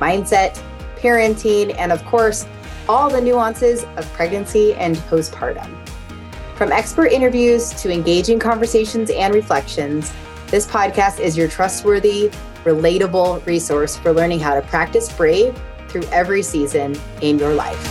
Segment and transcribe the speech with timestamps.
[0.00, 0.60] mindset,
[0.96, 2.46] parenting, and of course,
[2.88, 5.76] all the nuances of pregnancy and postpartum.
[6.56, 10.12] From expert interviews to engaging conversations and reflections,
[10.48, 12.30] this podcast is your trustworthy,
[12.64, 15.58] relatable resource for learning how to practice brave
[15.88, 17.86] through every season in your life.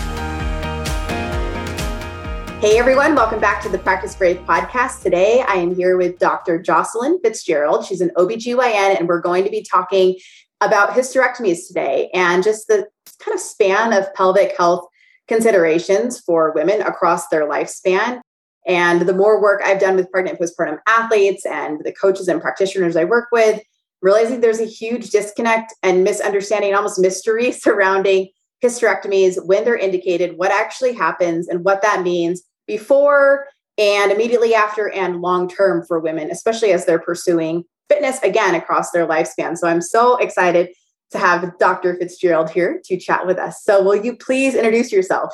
[2.61, 5.01] Hey everyone, welcome back to the Practice Brave podcast.
[5.01, 6.61] Today I am here with Dr.
[6.61, 7.85] Jocelyn Fitzgerald.
[7.85, 10.17] She's an OBGYN, and we're going to be talking
[10.61, 12.87] about hysterectomies today and just the
[13.19, 14.85] kind of span of pelvic health
[15.27, 18.19] considerations for women across their lifespan.
[18.67, 22.95] And the more work I've done with pregnant postpartum athletes and the coaches and practitioners
[22.95, 23.61] I work with,
[24.01, 28.29] realizing there's a huge disconnect and misunderstanding, almost mystery surrounding
[28.63, 33.47] hysterectomies, when they're indicated, what actually happens, and what that means before
[33.77, 38.91] and immediately after and long term for women, especially as they're pursuing fitness again across
[38.91, 39.57] their lifespan.
[39.57, 40.69] So I'm so excited
[41.11, 41.95] to have Dr.
[41.95, 43.63] Fitzgerald here to chat with us.
[43.63, 45.33] So will you please introduce yourself?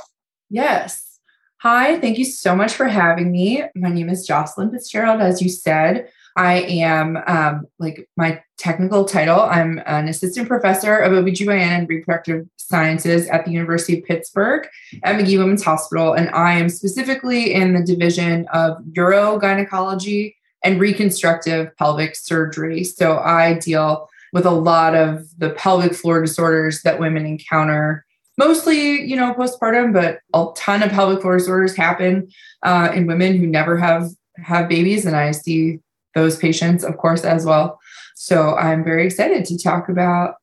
[0.50, 1.20] Yes.
[1.59, 3.64] Hi, thank you so much for having me.
[3.75, 6.09] My name is Jocelyn Fitzgerald, as you said.
[6.38, 9.40] I am um, like my technical title.
[9.40, 14.67] I'm an assistant professor of OBGYN and reproductive sciences at the University of Pittsburgh
[15.03, 16.14] at Magee Women's Hospital.
[16.14, 22.83] And I am specifically in the division of urogynecology and reconstructive pelvic surgery.
[22.83, 28.05] So I deal with a lot of the pelvic floor disorders that women encounter
[28.38, 32.27] mostly you know postpartum but a ton of pelvic floor disorders happen
[32.63, 35.79] uh, in women who never have have babies and i see
[36.16, 37.79] those patients of course as well.
[38.16, 40.35] So i'm very excited to talk about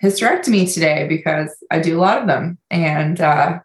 [0.00, 2.58] hysterectomy today because i do a lot of them.
[2.70, 3.58] And uh,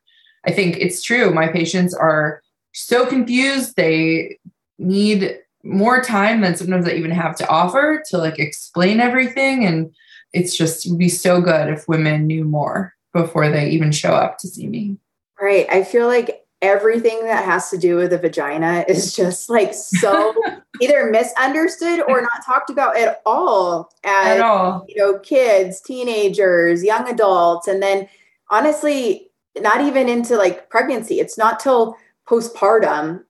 [0.46, 1.32] i think it's true.
[1.32, 2.42] My patients are
[2.74, 3.76] so confused.
[3.76, 4.38] They
[4.78, 9.66] need more time than sometimes I even have to offer to like explain everything.
[9.66, 9.94] And
[10.34, 14.48] it's just be so good if women knew more before they even show up to
[14.48, 14.98] see me.
[15.40, 15.68] Right.
[15.70, 20.34] I feel like everything that has to do with the vagina is just like so
[20.82, 24.84] either misunderstood or not talked about at all as, at all.
[24.88, 28.10] you know kids teenagers young adults and then
[28.50, 29.30] honestly
[29.60, 31.96] not even into like pregnancy it's not till
[32.28, 33.24] postpartum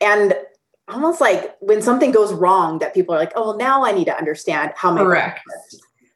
[0.00, 0.34] and
[0.88, 4.06] almost like when something goes wrong that people are like, oh, well, now I need
[4.06, 5.40] to understand how my correct.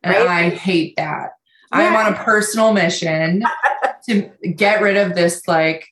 [0.05, 0.17] Right?
[0.17, 1.31] And I hate that.
[1.73, 1.79] Yeah.
[1.79, 3.45] I'm on a personal mission
[4.09, 5.89] to get rid of this like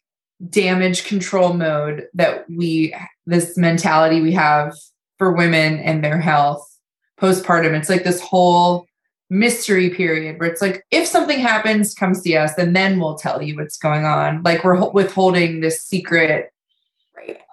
[0.49, 2.95] damage control mode that we
[3.27, 4.75] this mentality we have
[5.19, 6.65] for women and their health
[7.21, 7.77] postpartum.
[7.77, 8.87] It's like this whole
[9.31, 13.43] mystery period where it's like if something happens come see us and then we'll tell
[13.43, 16.51] you what's going on like we're withholding this secret.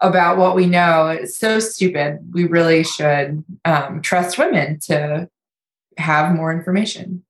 [0.02, 1.08] About what we know.
[1.08, 2.20] It's so stupid.
[2.32, 5.30] We really should um, trust women to
[5.98, 7.24] have more information.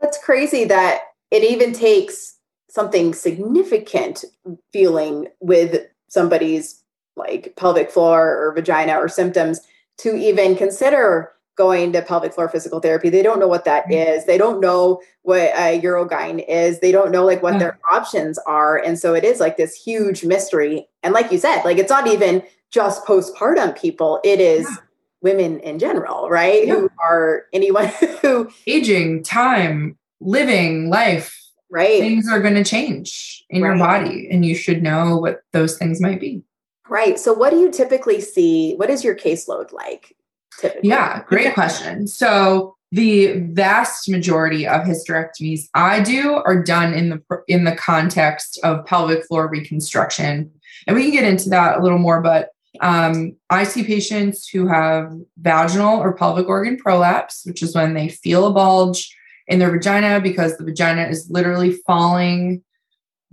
[0.00, 2.36] That's crazy that it even takes
[2.68, 4.24] something significant
[4.72, 6.82] feeling with somebody's
[7.16, 9.60] like pelvic floor or vagina or symptoms
[9.98, 13.08] to even consider going to pelvic floor physical therapy.
[13.08, 13.92] They don't know what that mm-hmm.
[13.92, 14.26] is.
[14.26, 16.80] They don't know what a urogyne is.
[16.80, 17.96] They don't know like what their mm-hmm.
[17.96, 18.76] options are.
[18.78, 20.88] And so it is like this huge mystery.
[21.02, 24.20] And like you said, like it's not even just postpartum people.
[24.24, 24.76] It is yeah.
[25.20, 26.66] women in general, right?
[26.66, 26.74] Yeah.
[26.74, 27.86] Who are anyone
[28.22, 31.40] who aging, time, living life.
[31.70, 32.00] Right.
[32.00, 33.68] Things are going to change in right.
[33.70, 36.42] your body and you should know what those things might be.
[36.88, 37.18] Right.
[37.18, 38.74] So what do you typically see?
[38.74, 40.14] What is your caseload like?
[40.60, 40.88] Typically?
[40.88, 42.06] Yeah, great question.
[42.06, 48.58] So the vast majority of hysterectomies I do are done in the in the context
[48.62, 50.50] of pelvic floor reconstruction,
[50.86, 52.20] and we can get into that a little more.
[52.20, 57.94] But um, I see patients who have vaginal or pelvic organ prolapse, which is when
[57.94, 59.14] they feel a bulge
[59.46, 62.62] in their vagina because the vagina is literally falling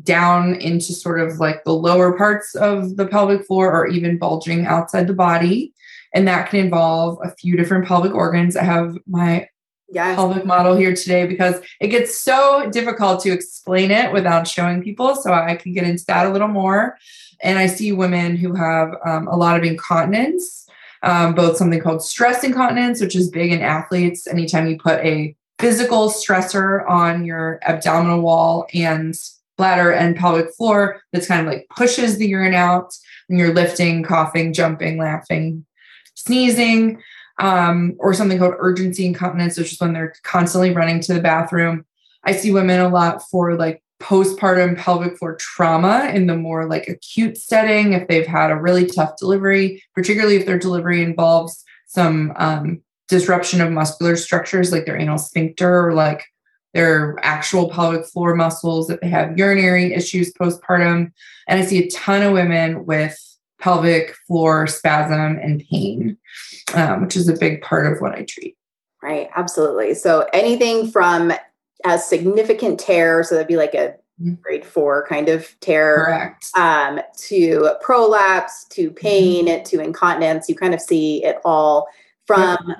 [0.03, 4.65] down into sort of like the lower parts of the pelvic floor or even bulging
[4.65, 5.73] outside the body.
[6.13, 8.55] And that can involve a few different pelvic organs.
[8.55, 9.47] I have my
[9.89, 10.15] yes.
[10.15, 15.15] pelvic model here today because it gets so difficult to explain it without showing people.
[15.15, 16.97] So I can get into that a little more.
[17.43, 20.67] And I see women who have um, a lot of incontinence,
[21.03, 24.27] um, both something called stress incontinence, which is big in athletes.
[24.27, 29.15] Anytime you put a physical stressor on your abdominal wall and
[29.57, 32.95] bladder and pelvic floor that's kind of like pushes the urine out
[33.27, 35.65] when you're lifting, coughing, jumping, laughing,
[36.25, 37.01] sneezing,
[37.39, 41.85] um, or something called urgency incontinence, which is when they're constantly running to the bathroom.
[42.23, 46.87] I see women a lot for like postpartum pelvic floor trauma in the more like
[46.87, 52.33] acute setting if they've had a really tough delivery, particularly if their delivery involves some
[52.37, 56.25] um, disruption of muscular structures like their anal sphincter or like
[56.73, 61.11] their actual pelvic floor muscles, if they have urinary issues postpartum.
[61.47, 63.19] And I see a ton of women with
[63.61, 66.17] pelvic floor spasm and pain,
[66.73, 68.57] um, which is a big part of what I treat.
[69.01, 69.93] Right, absolutely.
[69.93, 71.31] So anything from
[71.85, 74.33] a significant tear, so that'd be like a mm-hmm.
[74.41, 76.45] grade four kind of tear, Correct.
[76.57, 79.63] Um, to prolapse, to pain, mm-hmm.
[79.63, 81.87] to incontinence, you kind of see it all
[82.27, 82.75] from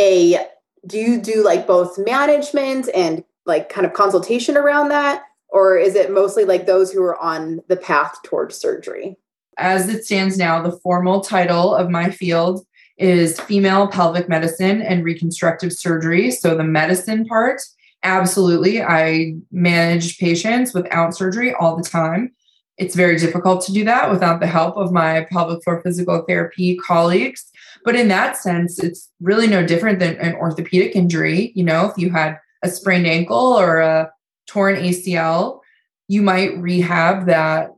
[0.00, 0.38] a
[0.86, 5.94] do you do like both management and like kind of consultation around that or is
[5.94, 9.16] it mostly like those who are on the path towards surgery
[9.60, 12.64] as it stands now the formal title of my field
[12.96, 16.30] is female pelvic medicine and reconstructive surgery.
[16.30, 17.60] So the medicine part
[18.02, 22.32] absolutely i manage patients without surgery all the time.
[22.78, 26.76] It's very difficult to do that without the help of my pelvic floor physical therapy
[26.76, 27.44] colleagues.
[27.84, 31.52] But in that sense, it's really no different than an orthopedic injury.
[31.54, 34.10] You know, if you had a sprained ankle or a
[34.46, 35.60] torn ACL,
[36.08, 37.70] you might rehab that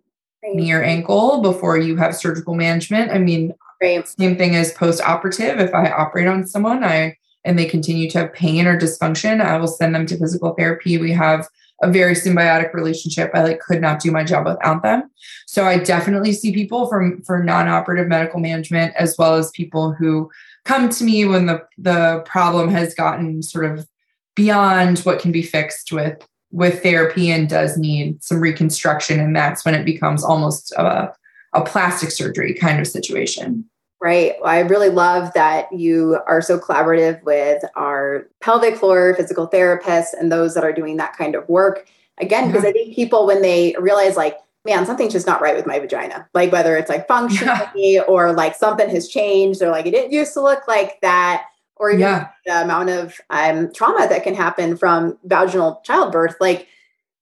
[0.42, 0.54] right.
[0.54, 3.10] knee or ankle before you have surgical management.
[3.10, 4.06] I mean, right.
[4.06, 5.60] same thing as post operative.
[5.60, 9.56] If I operate on someone, I and they continue to have pain or dysfunction, I
[9.56, 10.98] will send them to physical therapy.
[10.98, 11.48] We have
[11.82, 13.32] a very symbiotic relationship.
[13.34, 15.10] I like could not do my job without them.
[15.46, 20.30] So I definitely see people from for non-operative medical management as well as people who
[20.64, 23.88] come to me when the the problem has gotten sort of
[24.36, 29.64] beyond what can be fixed with with therapy and does need some reconstruction and that's
[29.64, 31.12] when it becomes almost a,
[31.54, 33.64] a plastic surgery kind of situation
[34.02, 34.34] Right.
[34.40, 40.12] Well, I really love that you are so collaborative with our pelvic floor physical therapists
[40.18, 41.86] and those that are doing that kind of work.
[42.18, 42.70] Again, because yeah.
[42.70, 46.28] I think people, when they realize, like, man, something's just not right with my vagina,
[46.34, 48.00] like whether it's like functionally yeah.
[48.02, 51.44] or like something has changed or like it didn't used to look like that,
[51.82, 52.28] or even yeah.
[52.46, 56.68] the amount of um, trauma that can happen from vaginal childbirth, like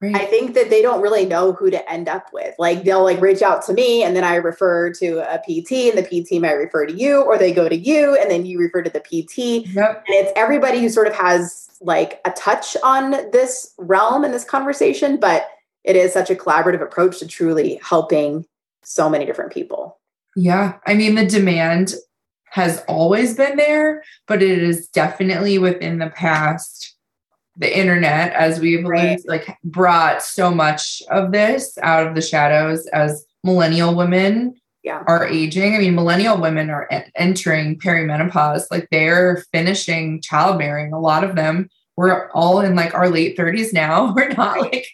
[0.03, 0.17] Right.
[0.17, 2.55] I think that they don't really know who to end up with.
[2.59, 5.99] Like they'll like reach out to me and then I refer to a PT and
[5.99, 8.81] the PT might refer to you or they go to you and then you refer
[8.81, 9.69] to the PT.
[9.69, 10.05] Yep.
[10.07, 14.45] And it's everybody who sort of has like a touch on this realm and this
[14.45, 15.51] conversation, but
[15.85, 18.47] it is such a collaborative approach to truly helping
[18.83, 19.99] so many different people.
[20.35, 20.79] Yeah.
[20.87, 21.93] I mean, the demand
[22.51, 26.97] has always been there, but it is definitely within the past
[27.57, 29.21] the internet, as we've right.
[29.27, 35.03] like brought so much of this out of the shadows as millennial women yeah.
[35.07, 35.75] are aging.
[35.75, 40.93] I mean, millennial women are entering perimenopause, like they're finishing childbearing.
[40.93, 44.15] A lot of them, we're all in like our late 30s now.
[44.17, 44.87] We're not like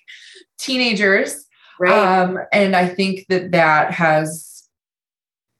[0.59, 1.47] teenagers.
[1.79, 1.93] Right.
[1.93, 4.56] Um, and I think that that has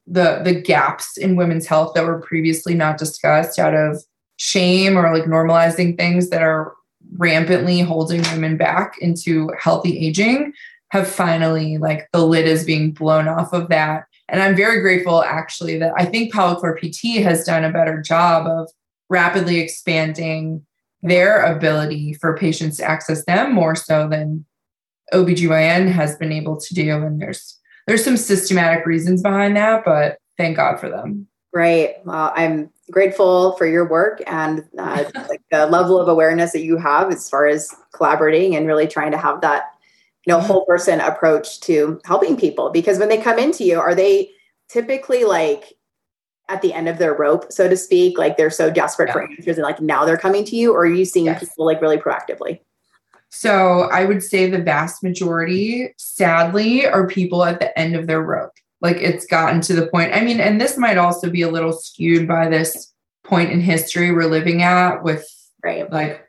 [0.07, 4.03] the the gaps in women's health that were previously not discussed out of
[4.37, 6.73] shame or like normalizing things that are
[7.17, 10.53] rampantly holding women back into healthy aging
[10.89, 14.05] have finally like the lid is being blown off of that.
[14.29, 18.45] And i'm very grateful actually that i think floor pt has done a better job
[18.45, 18.69] of
[19.09, 20.65] rapidly expanding
[21.01, 24.45] their ability for patients to access them more so than
[25.13, 26.91] OBGYN has been able to do.
[27.01, 27.57] And there's
[27.87, 31.27] there's some systematic reasons behind that but thank god for them
[31.57, 31.95] Right.
[32.05, 36.77] Well, I'm grateful for your work and uh, like the level of awareness that you
[36.77, 39.63] have as far as collaborating and really trying to have that
[40.25, 43.95] you know whole person approach to helping people because when they come into you are
[43.95, 44.29] they
[44.69, 45.73] typically like
[46.47, 49.13] at the end of their rope so to speak like they're so desperate yeah.
[49.13, 51.39] for answers and like now they're coming to you or are you seeing yes.
[51.39, 52.59] people like really proactively
[53.29, 58.21] so i would say the vast majority sadly are people at the end of their
[58.21, 60.13] rope like it's gotten to the point.
[60.13, 62.93] I mean, and this might also be a little skewed by this
[63.23, 65.27] point in history we're living at with
[65.63, 65.91] right.
[65.91, 66.23] like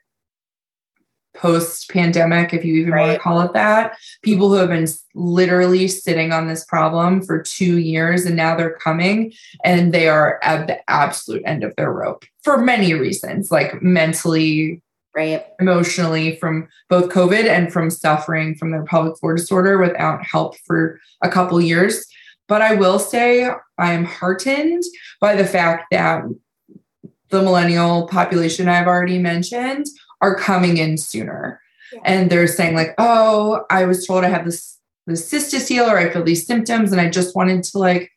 [1.34, 3.06] post pandemic, if you even right.
[3.06, 3.96] want to call it that.
[4.22, 8.78] People who have been literally sitting on this problem for two years and now they're
[8.78, 9.32] coming
[9.64, 14.82] and they are at the absolute end of their rope for many reasons, like mentally,
[15.14, 20.56] right, emotionally, from both COVID and from suffering from their pelvic floor disorder without help
[20.66, 22.06] for a couple years.
[22.46, 24.82] But I will say I am heartened
[25.20, 26.24] by the fact that
[27.30, 29.86] the millennial population I've already mentioned
[30.20, 31.60] are coming in sooner.
[31.92, 32.00] Yeah.
[32.04, 36.10] And they're saying, like, oh, I was told I have this this cystocele or I
[36.10, 38.10] feel these symptoms, and I just wanted to like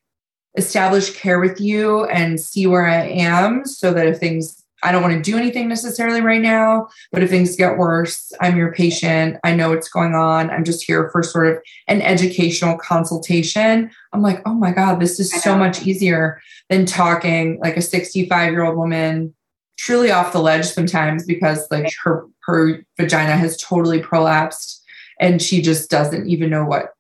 [0.57, 5.01] establish care with you and see where I am so that if things I don't
[5.01, 9.37] want to do anything necessarily right now, but if things get worse, I'm your patient.
[9.43, 10.49] I know what's going on.
[10.49, 13.91] I'm just here for sort of an educational consultation.
[14.13, 18.51] I'm like, oh my God, this is so much easier than talking like a 65
[18.51, 19.33] year old woman
[19.77, 24.79] truly off the ledge sometimes because like her her vagina has totally prolapsed
[25.19, 26.93] and she just doesn't even know what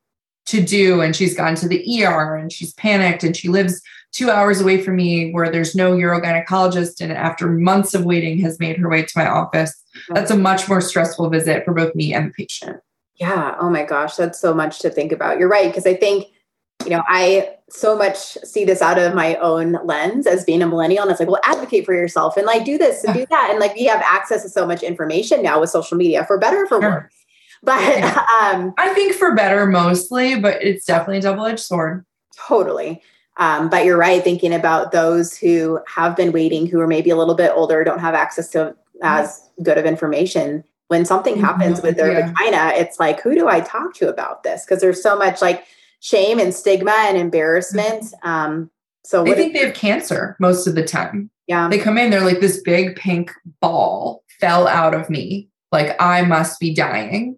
[0.47, 3.81] to do and she's gone to the ER and she's panicked and she lives
[4.13, 8.59] 2 hours away from me where there's no urogynecologist and after months of waiting has
[8.59, 12.13] made her way to my office that's a much more stressful visit for both me
[12.13, 12.77] and the patient
[13.15, 16.27] yeah oh my gosh that's so much to think about you're right because i think
[16.83, 20.67] you know, I so much see this out of my own lens as being a
[20.67, 21.03] millennial.
[21.03, 23.49] And it's like, well, advocate for yourself and like do this and do that.
[23.51, 26.63] And like we have access to so much information now with social media for better
[26.63, 26.89] or for sure.
[26.89, 27.13] worse.
[27.63, 32.05] But um, I think for better mostly, but it's definitely a double edged sword.
[32.35, 33.01] Totally.
[33.37, 37.15] Um, but you're right, thinking about those who have been waiting, who are maybe a
[37.15, 40.63] little bit older, don't have access to as good of information.
[40.87, 41.87] When something happens mm-hmm.
[41.87, 42.27] with their yeah.
[42.27, 44.65] vagina, it's like, who do I talk to about this?
[44.65, 45.65] Because there's so much like,
[46.03, 48.03] shame and stigma and embarrassment.
[48.03, 48.27] Mm-hmm.
[48.27, 48.71] Um,
[49.03, 51.29] so they think they have cancer most of the time.
[51.45, 51.69] Yeah.
[51.69, 55.47] They come in, they're like, this big pink ball fell out of me.
[55.71, 57.37] Like, I must be dying.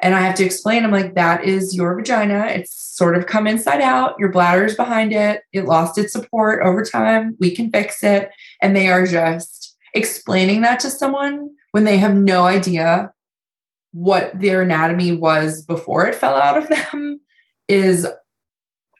[0.00, 2.46] And I have to explain, I'm like, that is your vagina.
[2.46, 4.18] It's sort of come inside out.
[4.18, 5.42] Your bladder's behind it.
[5.52, 7.36] It lost its support over time.
[7.40, 8.30] We can fix it.
[8.60, 13.12] And they are just explaining that to someone when they have no idea
[13.92, 17.20] what their anatomy was before it fell out of them
[17.68, 18.06] is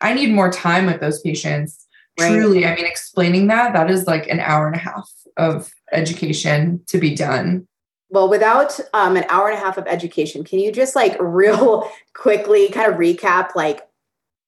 [0.00, 1.87] I need more time with those patients.
[2.19, 2.31] Right.
[2.31, 6.83] Truly, I mean, explaining that, that is like an hour and a half of education
[6.87, 7.69] to be done.
[8.09, 11.91] Well, without um, an hour and a half of education, can you just like real
[12.15, 13.87] quickly kind of recap like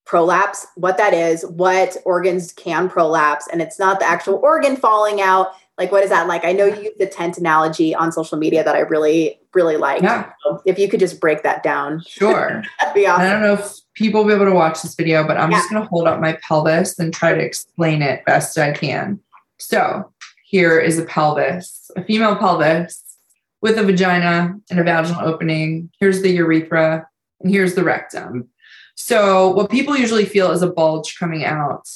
[0.09, 5.21] prolapse, what that is, what organs can prolapse, and it's not the actual organ falling
[5.21, 5.53] out.
[5.77, 6.45] Like, what is that like?
[6.45, 10.03] I know you use the tent analogy on social media that I really, really like.
[10.03, 10.33] Yeah.
[10.43, 12.03] So if you could just break that down.
[12.05, 12.65] Sure.
[12.81, 13.27] that'd be awesome.
[13.27, 15.59] I don't know if people will be able to watch this video, but I'm yeah.
[15.59, 19.21] just going to hold up my pelvis and try to explain it best I can.
[19.59, 20.11] So
[20.45, 23.08] here is a pelvis, a female pelvis
[23.61, 25.91] with a vagina and a vaginal opening.
[26.01, 27.07] Here's the urethra
[27.41, 28.49] and here's the rectum.
[28.95, 31.89] So what people usually feel is a bulge coming out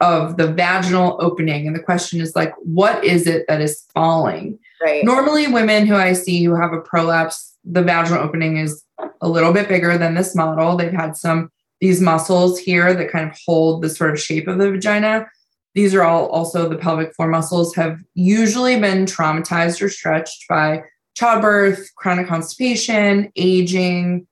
[0.00, 1.66] of the vaginal opening.
[1.66, 4.58] And the question is like, what is it that is falling?
[4.82, 5.04] Right.
[5.04, 8.82] Normally, women who I see who have a prolapse, the vaginal opening is
[9.20, 10.76] a little bit bigger than this model.
[10.76, 11.50] They've had some
[11.80, 15.26] these muscles here that kind of hold the sort of shape of the vagina.
[15.74, 20.82] These are all also the pelvic floor muscles have usually been traumatized or stretched by
[21.14, 24.26] childbirth, chronic constipation, aging,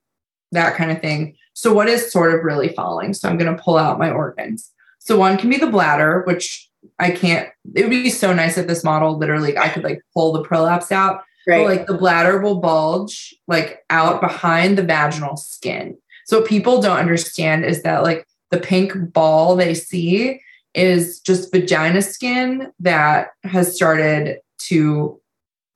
[0.51, 1.35] that kind of thing.
[1.53, 3.13] So, what is sort of really falling?
[3.13, 4.71] So, I'm going to pull out my organs.
[4.99, 8.67] So, one can be the bladder, which I can't, it would be so nice if
[8.67, 11.23] this model literally I could like pull the prolapse out.
[11.47, 11.59] Right.
[11.59, 15.97] But, like the bladder will bulge like out behind the vaginal skin.
[16.25, 20.41] So what people don't understand is that like the pink ball they see
[20.75, 25.19] is just vagina skin that has started to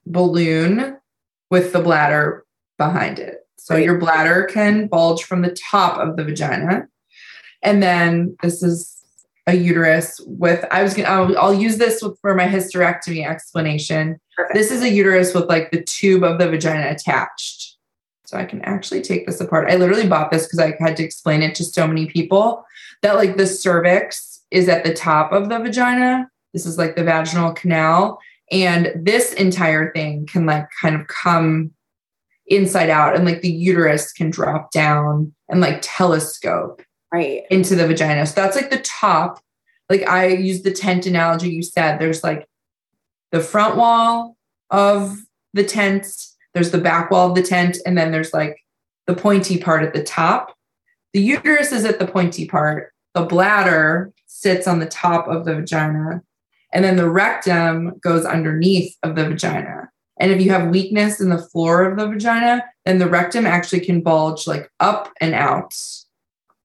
[0.05, 0.98] balloon
[1.50, 2.45] with the bladder
[2.77, 3.48] behind it.
[3.57, 6.88] So your bladder can bulge from the top of the vagina.
[7.62, 8.93] And then this is
[9.48, 14.19] a uterus with I was gonna I'll, I'll use this for my hysterectomy explanation.
[14.36, 14.55] Perfect.
[14.55, 17.77] This is a uterus with like the tube of the vagina attached.
[18.25, 19.69] So I can actually take this apart.
[19.69, 22.65] I literally bought this because I had to explain it to so many people
[23.01, 26.29] that like the cervix is at the top of the vagina.
[26.53, 28.19] This is like the vaginal canal.
[28.53, 31.72] And this entire thing can like kind of come
[32.48, 36.81] inside out and like the uterus can drop down and like telescope
[37.12, 38.25] right into the vagina.
[38.25, 39.39] So that's like the top.
[39.89, 42.00] Like I use the tent analogy you said.
[42.00, 42.48] There's like
[43.31, 44.38] the front wall
[44.69, 45.17] of
[45.53, 46.05] the tent
[46.53, 48.57] there's the back wall of the tent, and then there's like
[49.07, 50.55] the pointy part at the top.
[51.13, 52.93] The uterus is at the pointy part.
[53.13, 56.22] The bladder sits on the top of the vagina,
[56.74, 59.89] and then the rectum goes underneath of the vagina.
[60.20, 63.82] And if you have weakness in the floor of the vagina, then the rectum actually
[63.82, 65.74] can bulge like up and out.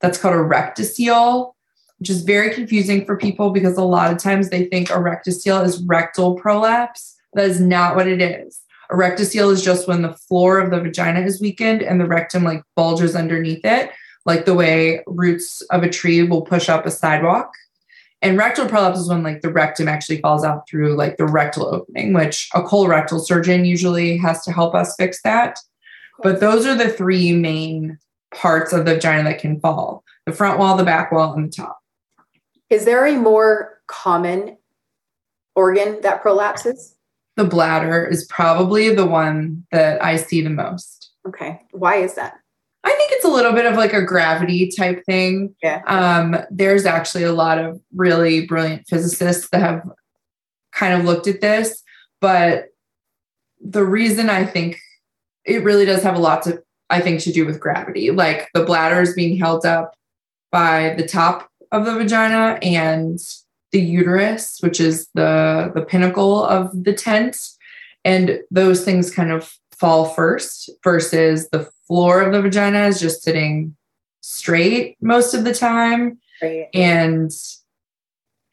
[0.01, 1.53] That's called a rectocele,
[1.99, 5.65] which is very confusing for people because a lot of times they think a rectocele
[5.65, 7.17] is rectal prolapse.
[7.35, 8.61] That is not what it is.
[8.91, 12.45] A rectocele is just when the floor of the vagina is weakened and the rectum
[12.45, 13.91] like bulges underneath it,
[14.25, 17.53] like the way roots of a tree will push up a sidewalk.
[18.21, 21.73] And rectal prolapse is when like the rectum actually falls out through like the rectal
[21.73, 25.59] opening, which a colorectal surgeon usually has to help us fix that.
[26.23, 27.99] But those are the three main
[28.35, 31.57] parts of the vagina that can fall the front wall, the back wall, and the
[31.57, 31.79] top.
[32.69, 34.59] Is there a more common
[35.55, 36.95] organ that prolapses?
[37.37, 41.13] The bladder is probably the one that I see the most.
[41.27, 41.63] Okay.
[41.71, 42.35] Why is that?
[42.85, 45.55] I think it's a little bit of like a gravity type thing.
[45.63, 45.83] Yeah.
[45.87, 49.83] Um, there's actually a lot of really brilliant physicists that have
[50.73, 51.83] kind of looked at this,
[52.21, 52.67] but
[53.61, 54.79] the reason I think
[55.45, 58.11] it really does have a lot to, I think, to do with gravity.
[58.11, 59.95] Like the bladder is being held up
[60.53, 63.19] by the top of the vagina and
[63.73, 67.37] the uterus, which is the the pinnacle of the tent,
[68.05, 73.23] and those things kind of fall first versus the floor of the vagina is just
[73.23, 73.77] sitting
[74.21, 76.21] straight most of the time.
[76.41, 76.69] Right.
[76.73, 77.33] And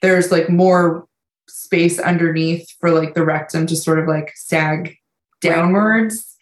[0.01, 1.05] there's like more
[1.47, 4.97] space underneath for like the rectum to sort of like sag
[5.41, 6.37] downwards.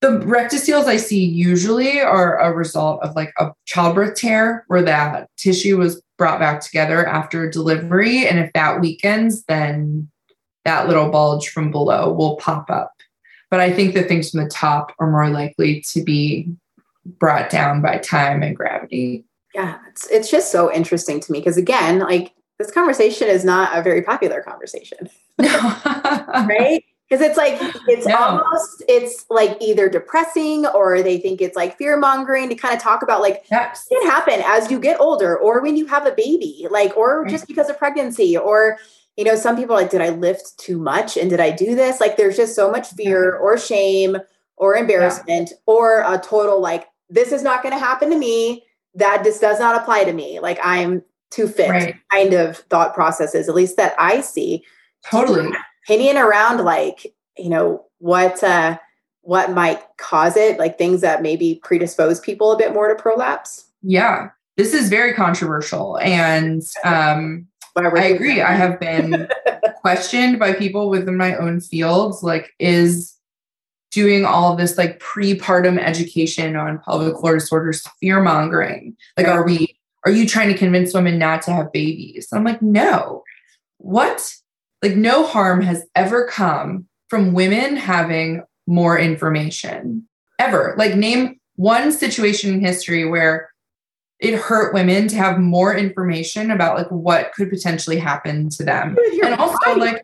[0.00, 5.28] The rectoceles I see usually are a result of like a childbirth tear where that
[5.36, 8.26] tissue was brought back together after delivery.
[8.26, 10.08] And if that weakens, then
[10.64, 12.92] that little bulge from below will pop up.
[13.50, 16.48] But I think the things from the top are more likely to be
[17.04, 19.24] brought down by time and gravity.
[19.54, 23.76] Yeah, it's it's just so interesting to me because again, like this conversation is not
[23.76, 25.08] a very popular conversation.
[25.38, 26.84] right?
[27.08, 28.16] Because it's like it's No.
[28.16, 32.82] almost it's like either depressing or they think it's like fear mongering to kind of
[32.82, 33.86] talk about like Yes.
[33.90, 37.24] it can happen as you get older or when you have a baby, like or
[37.24, 38.76] just because of pregnancy or
[39.18, 41.74] you know, some people are like, did I lift too much and did I do
[41.74, 42.00] this?
[42.00, 44.16] Like there's just so much fear or shame
[44.56, 48.62] or embarrassment or a total like, this is not going to happen to me.
[48.94, 50.38] That this does not apply to me.
[50.38, 51.96] Like I'm too fit Right.
[52.12, 54.64] kind of thought processes, at least that I see.
[55.04, 55.50] Totally.
[55.84, 58.78] Opinion around like, you know, what uh
[59.22, 63.66] what might cause it, like things that maybe predispose people a bit more to prolapse.
[63.82, 64.30] Yeah.
[64.56, 65.98] This is very controversial.
[65.98, 67.46] And um,
[67.86, 68.40] I agree.
[68.40, 69.28] I have been
[69.80, 73.14] questioned by people within my own fields like, is
[73.90, 78.96] doing all this like prepartum education on pelvic floor disorders fear mongering?
[79.16, 79.36] Like, Right.
[79.36, 82.28] are we, are you trying to convince women not to have babies?
[82.32, 83.22] I'm like, no.
[83.78, 84.34] What?
[84.82, 90.06] Like, no harm has ever come from women having more information
[90.38, 90.74] ever.
[90.76, 93.47] Like, name one situation in history where
[94.20, 98.96] it hurt women to have more information about like what could potentially happen to them.
[99.12, 99.78] You're and also right.
[99.78, 100.02] like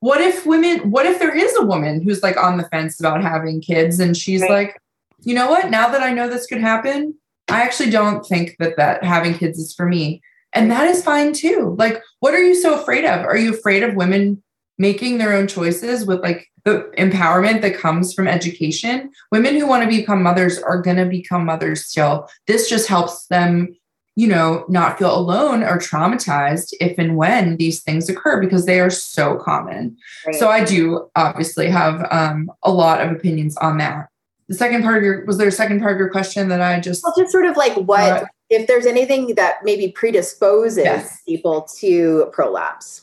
[0.00, 3.22] what if women what if there is a woman who's like on the fence about
[3.22, 4.50] having kids and she's Right.
[4.50, 4.80] like
[5.20, 5.70] you know what?
[5.70, 7.14] Now that i know this could happen
[7.48, 10.20] i actually don't think that that having kids is for me.
[10.52, 11.74] And that is fine too.
[11.78, 13.24] Like what are you so afraid of?
[13.24, 14.42] Are you afraid of women
[14.78, 19.82] making their own choices with like the empowerment that comes from education women who want
[19.82, 23.76] to become mothers are going to become mothers still this just helps them
[24.16, 28.80] you know, not feel alone or traumatized if and when these things occur because they
[28.80, 29.96] are so common.
[30.26, 30.34] Right.
[30.34, 34.08] So I do obviously have um, a lot of opinions on that.
[34.48, 36.80] The second part of your was there a second part of your question that I
[36.80, 41.20] just Well, just sort of like what Uh, if there's anything that maybe predisposes Yes.
[41.28, 43.02] people to prolapse.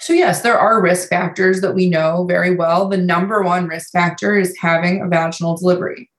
[0.00, 2.88] So yes, there are risk factors that we know very well.
[2.88, 6.10] The number one risk factor is having a vaginal delivery.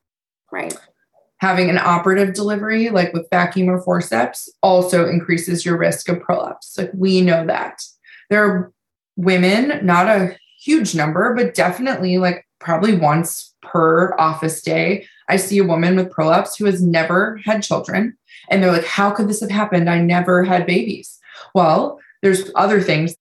[0.51, 0.75] Right.
[1.39, 6.77] having an operative delivery, like with vacuum or forceps, also increases your risk of prolapse.
[6.77, 7.81] Like we know that.
[8.29, 8.73] There are
[9.15, 15.59] women, not a huge number, but definitely like probably once per office day, I see
[15.59, 18.17] a woman with prolapse who has never had children.
[18.49, 19.89] And they're like, how could this have happened?
[19.89, 21.17] I never had babies.
[21.55, 23.15] Well, there's other things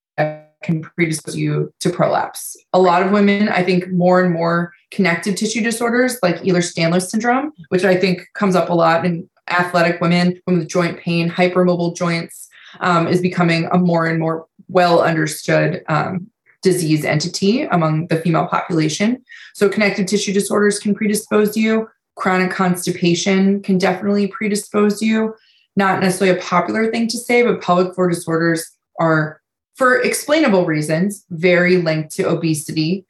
[0.62, 2.56] can predispose you to prolapse.
[2.72, 7.52] A lot of women, I think more and more connective tissue disorders like Ehlers-Danlos syndrome,
[7.68, 11.96] which I think comes up a lot in athletic women, women with joint pain, hypermobile
[11.96, 12.48] joints,
[12.80, 16.28] um, is becoming a more and more well understood um,
[16.62, 19.22] disease entity among the female population.
[19.54, 21.88] So connective tissue disorders can predispose you.
[22.16, 25.34] Chronic constipation can definitely predispose you.
[25.76, 28.68] Not necessarily a popular thing to say, but pelvic floor disorders
[29.00, 29.37] are,
[29.78, 33.06] for explainable reasons, very linked to obesity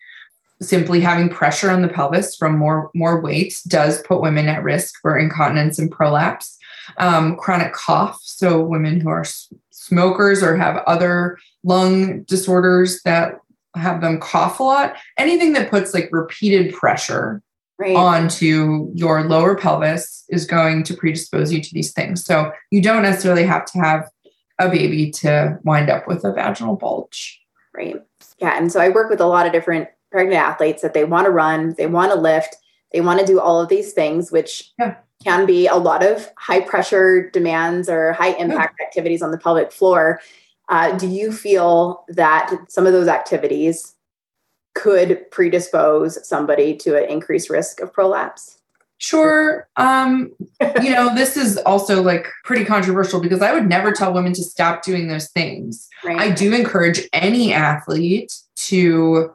[0.60, 5.00] simply having pressure on the pelvis from more more weight does put women at risk
[5.00, 6.58] for incontinence and prolapse
[6.96, 9.24] um, chronic cough so women who are
[9.70, 13.38] smokers or have other lung disorders that
[13.76, 17.42] have them cough a lot anything that puts like repeated pressure
[17.80, 17.94] Right.
[17.94, 23.04] onto your lower pelvis is going to predispose you to these things so you don't
[23.04, 24.08] necessarily have to have
[24.58, 27.40] a baby to wind up with a vaginal bulge.
[27.74, 27.96] Right.
[28.38, 28.56] Yeah.
[28.56, 31.30] And so I work with a lot of different pregnant athletes that they want to
[31.30, 32.56] run, they want to lift,
[32.92, 34.96] they want to do all of these things, which yeah.
[35.22, 38.86] can be a lot of high pressure demands or high impact yeah.
[38.86, 40.20] activities on the pelvic floor.
[40.68, 43.94] Uh, do you feel that some of those activities
[44.74, 48.57] could predispose somebody to an increased risk of prolapse?
[48.98, 49.68] Sure.
[49.76, 50.32] Um,
[50.82, 54.42] you know, this is also like pretty controversial because I would never tell women to
[54.42, 55.88] stop doing those things.
[56.04, 56.18] Right.
[56.18, 58.32] I do encourage any athlete
[58.66, 59.30] to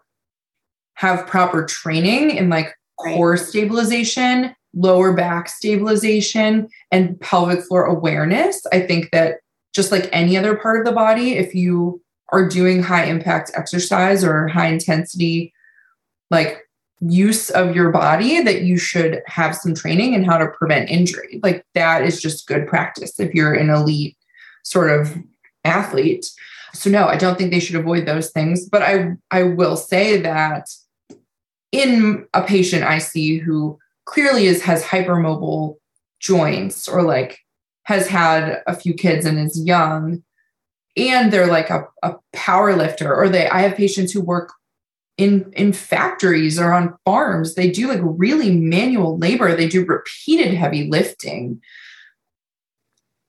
[0.95, 3.39] have proper training in like core right.
[3.39, 8.61] stabilization, lower back stabilization, and pelvic floor awareness.
[8.71, 9.39] I think that
[9.73, 12.01] just like any other part of the body, if you
[12.33, 15.53] are doing high impact exercise or high intensity,
[16.29, 16.62] like
[17.09, 21.39] use of your body that you should have some training in how to prevent injury.
[21.43, 24.17] Like that is just good practice if you're an elite
[24.63, 25.17] sort of
[25.65, 26.29] athlete.
[26.73, 30.21] So no, I don't think they should avoid those things, but I I will say
[30.21, 30.69] that
[31.71, 35.77] in a patient I see who clearly is has hypermobile
[36.19, 37.39] joints or like
[37.83, 40.23] has had a few kids and is young
[40.95, 44.53] and they're like a, a power lifter or they I have patients who work
[45.17, 49.55] in in factories or on farms they do like really manual labor.
[49.55, 51.61] They do repeated heavy lifting.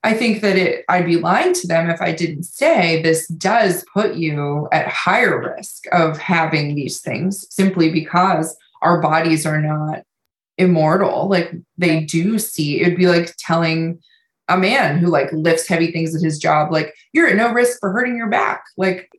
[0.03, 3.83] I think that it i'd be lying to them if i didn't say this does
[3.91, 10.03] put you at higher risk of having these things simply because our bodies are not
[10.57, 11.27] immortal.
[11.27, 13.99] Like they do see it'd be like telling
[14.47, 17.79] a man who like lifts heavy things at his job like you're at no risk
[17.79, 18.63] for hurting your back.
[18.77, 19.09] Like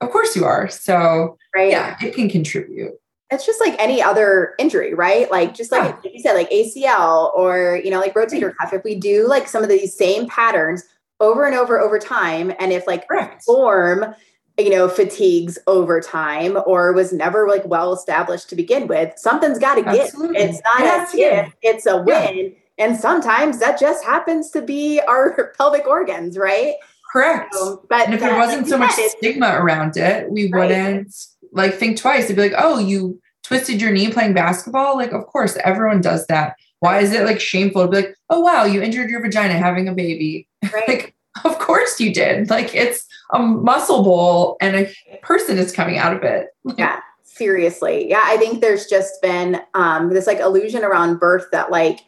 [0.00, 0.68] of course you are.
[0.68, 1.70] So right.
[1.70, 2.92] yeah, it can contribute.
[3.30, 5.30] It's just like any other injury, right?
[5.30, 6.10] Like just like, yeah.
[6.12, 8.72] you said, like ACL or you know, like rotator cuff.
[8.72, 10.82] If we do like some of these same patterns
[11.20, 13.44] over and over over time, and if like Correct.
[13.44, 14.14] form
[14.58, 19.58] you know fatigues over time or was never like well established to begin with something's
[19.58, 22.84] got to give it's not a gift it's a win yeah.
[22.84, 26.74] and sometimes that just happens to be our pelvic organs right
[27.12, 27.54] Correct.
[27.54, 30.68] So, but and if there wasn't so much stigma around it, we right.
[30.68, 31.14] wouldn't
[31.52, 32.24] like think twice.
[32.24, 34.96] It'd be like, oh, you twisted your knee playing basketball.
[34.96, 36.54] Like, of course, everyone does that.
[36.78, 39.88] Why is it like shameful to be like, oh wow, you injured your vagina having
[39.88, 40.46] a baby?
[40.72, 40.88] Right.
[40.88, 42.50] like, of course you did.
[42.50, 46.48] Like it's a muscle bowl and a person is coming out of it.
[46.78, 47.00] yeah.
[47.24, 48.08] Seriously.
[48.08, 48.22] Yeah.
[48.22, 52.00] I think there's just been um this like illusion around birth that like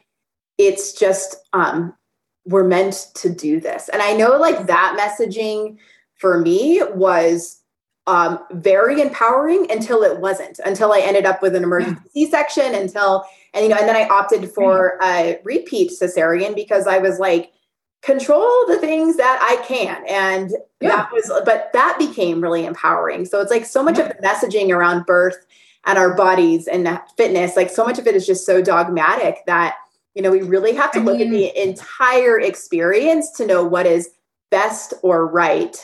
[0.58, 1.94] it's just um
[2.44, 3.88] we're meant to do this.
[3.88, 5.78] And I know like that messaging
[6.16, 7.60] for me was
[8.06, 12.26] um, very empowering until it wasn't, until I ended up with an emergency yeah.
[12.26, 13.24] C-section, until
[13.54, 17.52] and you know, and then I opted for a repeat cesarean because I was like,
[18.00, 20.04] control the things that I can.
[20.08, 20.50] And
[20.80, 20.88] yeah.
[20.88, 23.24] that was, but that became really empowering.
[23.24, 24.06] So it's like so much yeah.
[24.06, 25.36] of the messaging around birth
[25.84, 29.76] and our bodies and fitness, like so much of it is just so dogmatic that
[30.14, 33.64] you know, we really have to I look mean, at the entire experience to know
[33.64, 34.10] what is
[34.50, 35.76] best or right,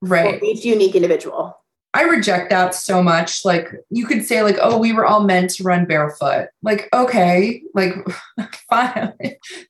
[0.00, 0.38] right.
[0.38, 1.58] for each unique individual.
[1.94, 3.44] I reject that so much.
[3.44, 6.48] Like you could say, like, oh, we were all meant to run barefoot.
[6.60, 7.94] Like, okay, like
[8.68, 9.12] fine.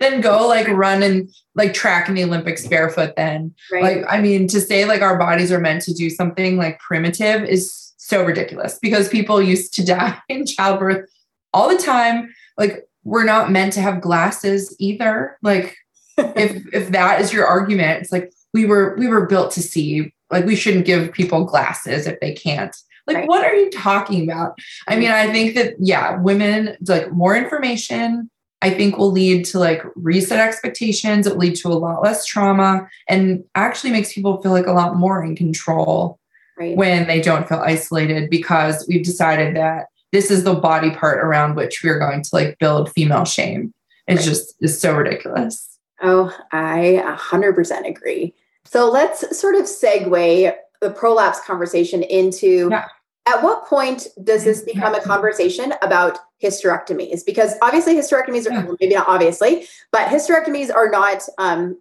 [0.00, 3.54] then go like run and like track in the Olympics barefoot then.
[3.70, 3.98] Right.
[3.98, 7.44] Like, I mean, to say like our bodies are meant to do something like primitive
[7.44, 11.06] is so ridiculous because people used to die in childbirth
[11.52, 12.34] all the time.
[12.56, 15.38] Like we're not meant to have glasses either.
[15.42, 15.76] Like
[16.18, 20.12] if if that is your argument, it's like we were we were built to see.
[20.30, 22.74] Like we shouldn't give people glasses if they can't.
[23.06, 23.28] Like right.
[23.28, 24.58] what are you talking about?
[24.88, 28.30] I mean, I think that yeah, women like more information
[28.64, 31.26] I think will lead to like reset expectations.
[31.26, 34.96] It lead to a lot less trauma and actually makes people feel like a lot
[34.96, 36.18] more in control
[36.58, 36.74] right.
[36.74, 41.56] when they don't feel isolated because we've decided that this is the body part around
[41.56, 43.74] which we're going to like build female shame.
[44.06, 44.28] It's right.
[44.28, 45.76] just is so ridiculous.
[46.02, 48.32] Oh, I 100% agree.
[48.64, 52.86] So let's sort of segue the prolapse conversation into yeah.
[53.26, 57.26] at what point does this become a conversation about hysterectomies?
[57.26, 58.66] Because obviously hysterectomies are yeah.
[58.80, 61.76] maybe not obviously, but hysterectomies are not um,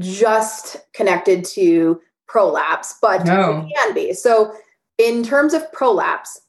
[0.00, 3.68] just connected to prolapse, but no.
[3.76, 4.12] can be.
[4.12, 4.52] So
[4.98, 6.40] in terms of prolapse,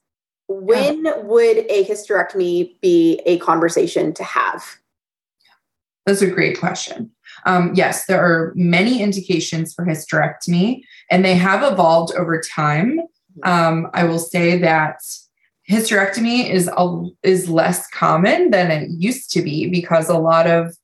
[0.47, 1.17] when yeah.
[1.17, 4.63] would a hysterectomy be a conversation to have?
[6.05, 7.11] That's a great question.
[7.45, 10.81] Um, yes, there are many indications for hysterectomy,
[11.11, 12.99] and they have evolved over time.
[13.43, 13.49] Mm-hmm.
[13.49, 15.01] Um, I will say that
[15.69, 20.75] hysterectomy is a, is less common than it used to be because a lot of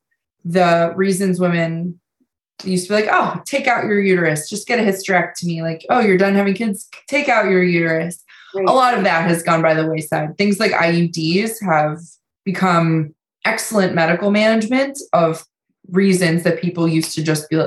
[0.44, 2.00] the reasons women
[2.64, 5.62] used to be like, oh, take out your uterus, just get a hysterectomy.
[5.62, 8.23] Like, oh, you're done having kids, take out your uterus.
[8.54, 8.68] Right.
[8.68, 10.38] A lot of that has gone by the wayside.
[10.38, 12.00] Things like IUDs have
[12.46, 15.46] become excellent medical management of
[15.90, 17.62] reasons that people used to just be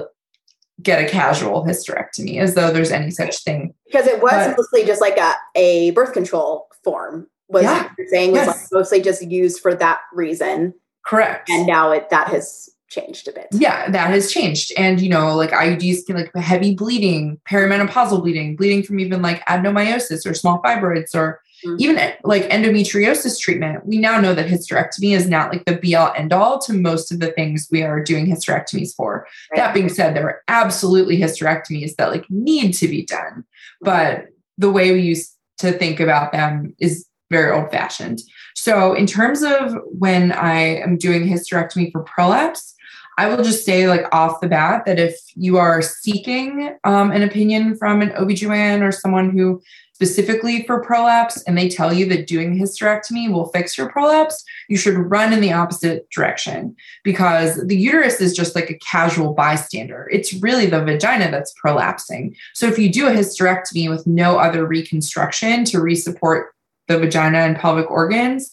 [0.83, 3.75] get a casual hysterectomy as though there's any such thing.
[3.87, 8.33] Because it was but, mostly just like a, a birth control form was yeah, saying
[8.33, 8.49] was yes.
[8.49, 10.75] like mostly just used for that reason.
[11.05, 11.49] Correct.
[11.49, 13.49] And now it that has changed a bit.
[13.53, 14.72] Yeah, that has changed.
[14.77, 19.44] And you know, like IUDs can like heavy bleeding, perimenopausal bleeding, bleeding from even like
[19.46, 21.77] adenomyosis or small fibroids or mm-hmm.
[21.79, 23.87] even like endometriosis treatment.
[23.87, 27.12] We now know that hysterectomy is not like the be all end all to most
[27.12, 29.27] of the things we are doing hysterectomies for.
[29.51, 29.57] Right.
[29.57, 33.20] That being said, there are absolutely hysterectomies that like need to be done.
[33.20, 33.85] Mm-hmm.
[33.85, 34.27] But
[34.59, 38.20] the way we used to think about them is very old fashioned.
[38.55, 42.76] So, in terms of when I am doing hysterectomy for prolapse,
[43.18, 47.22] I will just say, like off the bat, that if you are seeking um, an
[47.22, 49.62] opinion from an OBGYN or someone who
[49.94, 54.76] specifically for prolapse and they tell you that doing hysterectomy will fix your prolapse, you
[54.76, 60.07] should run in the opposite direction because the uterus is just like a casual bystander.
[60.12, 62.37] It's really the vagina that's prolapsing.
[62.52, 66.48] So if you do a hysterectomy with no other reconstruction to resupport
[66.88, 68.52] the vagina and pelvic organs,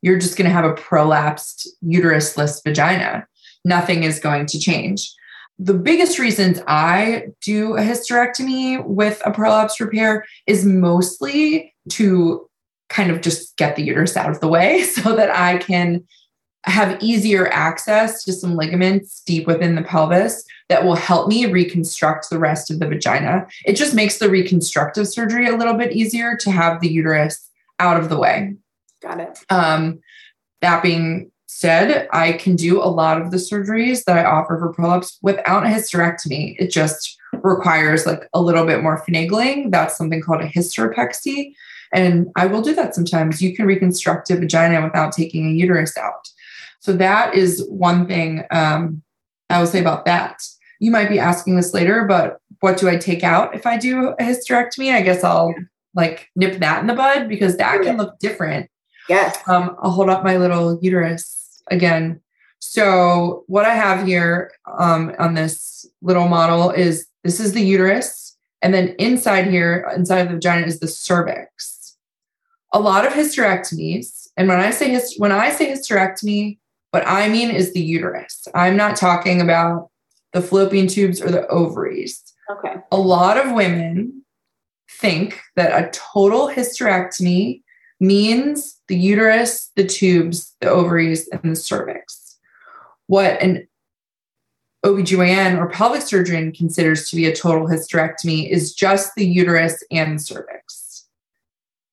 [0.00, 3.26] you're just going to have a prolapsed uterusless vagina.
[3.64, 5.12] Nothing is going to change.
[5.58, 12.48] The biggest reasons I do a hysterectomy with a prolapse repair is mostly to
[12.88, 16.04] kind of just get the uterus out of the way so that I can
[16.64, 22.30] have easier access to some ligaments deep within the pelvis that will help me reconstruct
[22.30, 23.46] the rest of the vagina.
[23.66, 27.98] It just makes the reconstructive surgery a little bit easier to have the uterus out
[27.98, 28.54] of the way.
[29.02, 29.38] Got it.
[29.50, 30.00] Um,
[30.60, 34.72] that being said, I can do a lot of the surgeries that I offer for
[34.72, 36.56] prolapse without a hysterectomy.
[36.58, 39.70] It just requires like a little bit more finagling.
[39.70, 41.54] That's something called a hysteropexy.
[41.92, 43.42] And I will do that sometimes.
[43.42, 46.28] You can reconstruct a vagina without taking a uterus out.
[46.80, 49.02] So that is one thing um,
[49.50, 50.42] I will say about that.
[50.80, 54.08] You might be asking this later, but what do I take out if I do
[54.08, 54.92] a hysterectomy?
[54.92, 55.54] I guess I'll
[55.94, 58.70] like nip that in the bud because that can look different.
[59.08, 59.36] Yes.
[59.46, 62.20] Um, I'll hold up my little uterus again.
[62.58, 68.36] So what I have here um, on this little model is this is the uterus,
[68.62, 71.96] and then inside here, inside of the vagina, is the cervix.
[72.72, 76.58] A lot of hysterectomies, and when I say hyst- when I say hysterectomy,
[76.92, 78.46] what I mean is the uterus.
[78.54, 79.90] I'm not talking about
[80.32, 82.22] the fallopian tubes or the ovaries.
[82.50, 82.74] Okay.
[82.90, 84.22] A lot of women
[84.90, 87.62] think that a total hysterectomy
[88.00, 92.36] means the uterus, the tubes, the ovaries, and the cervix.
[93.06, 93.66] What an
[94.84, 100.18] OBGYN or pelvic surgeon considers to be a total hysterectomy is just the uterus and
[100.18, 101.06] the cervix.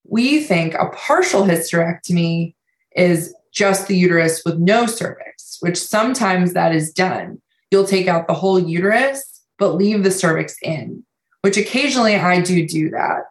[0.04, 2.54] We think a partial hysterectomy
[2.98, 7.42] is just the uterus with no cervix, which sometimes that is done.
[7.72, 11.06] You'll take out the whole uterus, but leave the cervix in,
[11.44, 13.22] which occasionally I do do that.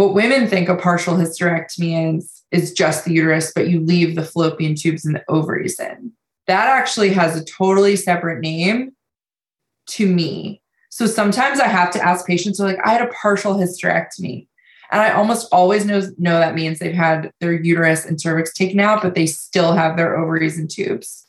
[0.00, 4.24] What women think a partial hysterectomy is, is just the uterus, but you leave the
[4.24, 6.10] fallopian tubes and the ovaries in.
[6.46, 8.92] That actually has a totally separate name
[9.88, 10.62] to me.
[10.88, 14.46] So sometimes I have to ask patients, so like, I had a partial hysterectomy.
[14.90, 18.80] And I almost always know, know that means they've had their uterus and cervix taken
[18.80, 21.26] out, but they still have their ovaries and tubes.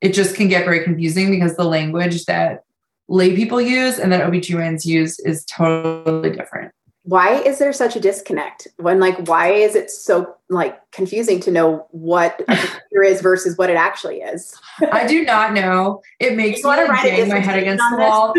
[0.00, 2.62] It just can get very confusing because the language that
[3.08, 6.72] lay people use and that OBGYNs use is totally different.
[7.04, 8.68] Why is there such a disconnect?
[8.76, 13.70] When like why is it so like confusing to know what a is versus what
[13.70, 14.54] it actually is?
[14.92, 16.00] I do not know.
[16.20, 18.32] It makes me bang my head against the wall.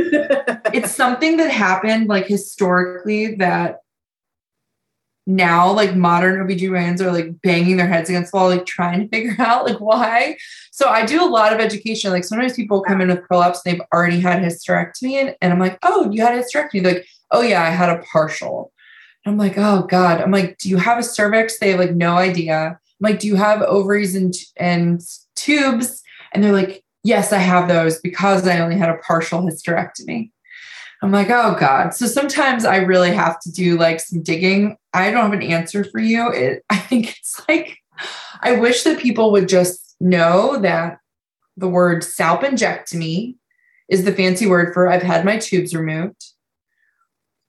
[0.73, 3.82] it's something that happened like historically that
[5.25, 9.07] now like modern OBGYNs are like banging their heads against the wall, like trying to
[9.15, 10.37] figure out like why.
[10.71, 12.11] So I do a lot of education.
[12.11, 15.79] Like sometimes people come in with prolapse, they've already had hysterectomy, and, and I'm like,
[15.83, 16.83] oh, you had hysterectomy.
[16.83, 18.71] They're like, oh yeah, I had a partial.
[19.25, 20.21] And I'm like, oh God.
[20.21, 21.59] I'm like, do you have a cervix?
[21.59, 22.67] They have like no idea.
[22.67, 22.77] I'm
[23.11, 25.01] like, do you have ovaries and and
[25.35, 26.01] tubes?
[26.33, 30.31] And they're like, yes, I have those because I only had a partial hysterectomy.
[31.03, 31.93] I'm like, oh God.
[31.93, 34.77] So sometimes I really have to do like some digging.
[34.93, 36.31] I don't have an answer for you.
[36.31, 37.77] It, I think it's like,
[38.39, 40.99] I wish that people would just know that
[41.57, 43.35] the word salpingectomy
[43.89, 46.25] is the fancy word for I've had my tubes removed.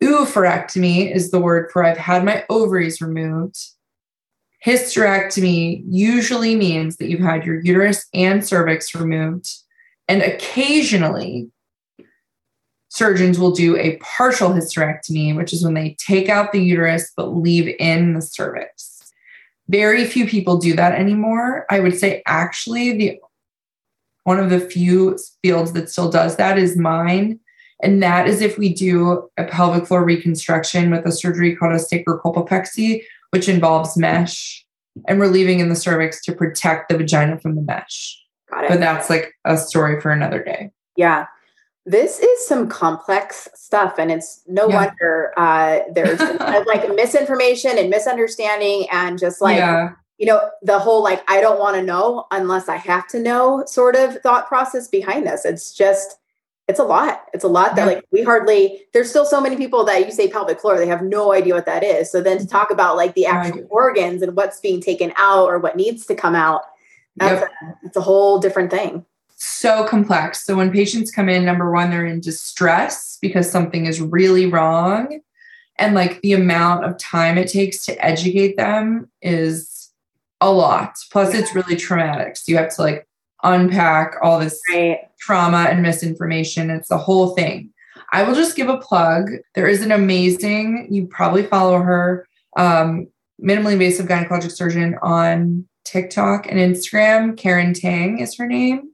[0.03, 3.57] Oophorectomy is the word for I've had my ovaries removed.
[4.67, 9.49] Hysterectomy usually means that you've had your uterus and cervix removed
[10.09, 11.51] And occasionally,
[12.95, 17.35] surgeons will do a partial hysterectomy, which is when they take out the uterus but
[17.35, 19.13] leave in the cervix.
[19.69, 21.67] Very few people do that anymore.
[21.71, 23.19] I would say actually the
[24.23, 27.41] one of the few fields that still does that is mine.
[27.83, 31.79] And that is if we do a pelvic floor reconstruction with a surgery called a
[31.79, 34.65] sacrocolpopexy, which involves mesh,
[35.09, 38.23] and we're leaving in the cervix to protect the vagina from the mesh.
[38.51, 38.69] Got it.
[38.71, 40.71] But that's like a story for another day.
[40.97, 41.27] Yeah.
[41.87, 44.75] This is some complex stuff, and it's no Yeah.
[44.87, 46.19] wonder uh, there's
[46.67, 49.91] like misinformation and misunderstanding, and just like yeah.
[50.17, 53.65] you know the whole like I don't want to know unless I have to know
[53.67, 55.45] sort of thought process behind this.
[55.45, 56.17] It's just
[56.69, 57.27] it's a lot.
[57.35, 57.95] It's a lot that Yeah.
[57.97, 58.87] like we hardly.
[58.95, 61.67] There's still so many people that you say pelvic floor, they have no idea what
[61.67, 62.11] that is.
[62.11, 63.67] So then to talk about like the actual Right.
[63.69, 66.63] organs and what's being taken out or what needs to come out,
[67.17, 67.51] that's Yep.
[67.51, 69.05] a, it's a whole different thing.
[69.47, 70.45] So complex.
[70.45, 75.21] So when patients come in, number one, they're in distress because something is really wrong.
[75.79, 79.91] And like the amount of time it takes to educate them is
[80.41, 80.95] a lot.
[81.11, 82.37] Plus, it's really traumatic.
[82.37, 83.09] So you have to like
[83.43, 85.01] unpack all this Right.
[85.19, 86.71] trauma and misinformation.
[86.71, 87.71] It's the whole thing.
[88.13, 89.31] I will just give a plug.
[89.55, 92.27] There is an amazing, you probably follow her,
[92.57, 93.09] um,
[93.43, 97.37] minimally invasive gynecologic surgeon on TikTok and Instagram.
[97.37, 98.91] Karen Tang is her name.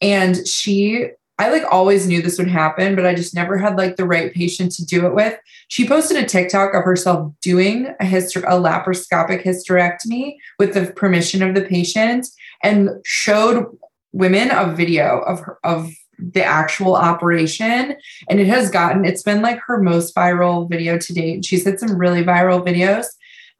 [0.00, 3.96] And she, I like always knew this would happen, but I just never had like
[3.96, 5.38] the right patient to do it with.
[5.68, 11.42] She posted a TikTok of herself doing a hyster- a laparoscopic hysterectomy with the permission
[11.42, 12.28] of the patient
[12.62, 13.66] and showed
[14.12, 17.96] women a video of her, of the actual operation.
[18.28, 21.44] And it has gotten it's been like her most viral video to date.
[21.44, 23.06] She's had some really viral videos.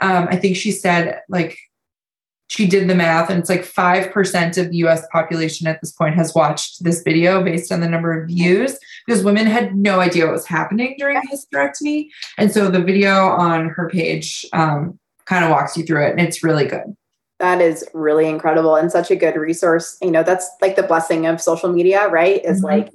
[0.01, 1.57] Um, i think she said like
[2.49, 6.15] she did the math and it's like 5% of the us population at this point
[6.15, 10.25] has watched this video based on the number of views because women had no idea
[10.27, 15.51] what was happening during hysterectomy and so the video on her page um, kind of
[15.51, 16.95] walks you through it and it's really good
[17.41, 19.97] That is really incredible and such a good resource.
[20.01, 22.45] You know, that's like the blessing of social media, right?
[22.45, 22.65] Is Mhm.
[22.65, 22.91] like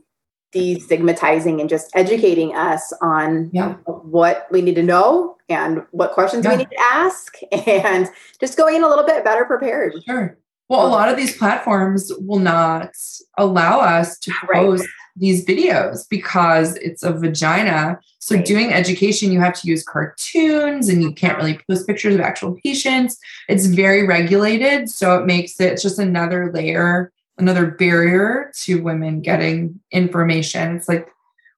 [0.56, 3.74] destigmatizing and just educating us on Yeah.
[3.86, 6.52] what we need to know and what questions Yeah.
[6.52, 8.08] we need to ask and
[8.40, 9.94] just going in a little bit better prepared.
[10.06, 10.38] Sure.
[10.70, 12.92] Well, a lot of these platforms will not
[13.38, 14.62] allow us to Right.
[14.62, 18.00] post these videos because it's a vagina.
[18.20, 18.46] So, Right.
[18.46, 22.56] doing education, you have to use cartoons and you can't really post pictures of actual
[22.64, 23.18] patients.
[23.50, 24.90] It's very regulated.
[24.90, 30.76] So, it makes it just another layer, another barrier to women getting information.
[30.76, 31.08] It's like,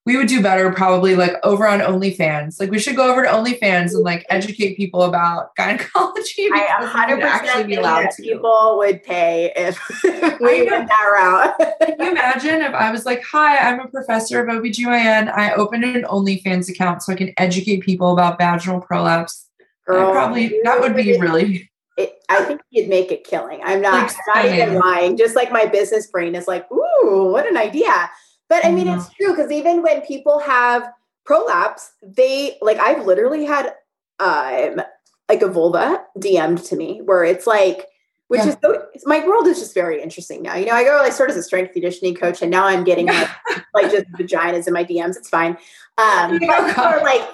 [0.05, 2.59] we would do better probably like over on OnlyFans.
[2.59, 6.49] Like we should go over to OnlyFans and like educate people about gynecology.
[6.51, 8.21] I because we would 100% think that to.
[8.23, 11.55] people would pay if we went that route.
[11.81, 15.31] Can you imagine if I was like, hi, I'm a professor of OBGYN.
[15.31, 19.47] I opened an OnlyFans account so I can educate people about vaginal prolapse.
[19.85, 23.61] Girl, probably that would be really it, I think you'd make a killing.
[23.63, 25.17] I'm not, Like I'm not even lying.
[25.17, 28.09] Just like my business brain is like, ooh, what an idea.
[28.51, 28.97] But I mean, Mhm.
[28.97, 30.91] it's true because even when people have
[31.25, 33.73] prolapse, they like I've literally had
[34.19, 34.81] um
[35.29, 37.87] like a vulva DM'd to me where it's like,
[38.27, 38.49] which Yeah.
[38.49, 40.55] is so my world is just very interesting now.
[40.55, 42.83] You know, I go like sort of as a strength conditioning coach, and now I'm
[42.83, 43.29] getting like,
[43.73, 45.15] like just vaginas in my DMs.
[45.15, 45.57] It's fine.
[45.97, 47.25] Um, but are like,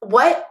[0.00, 0.46] what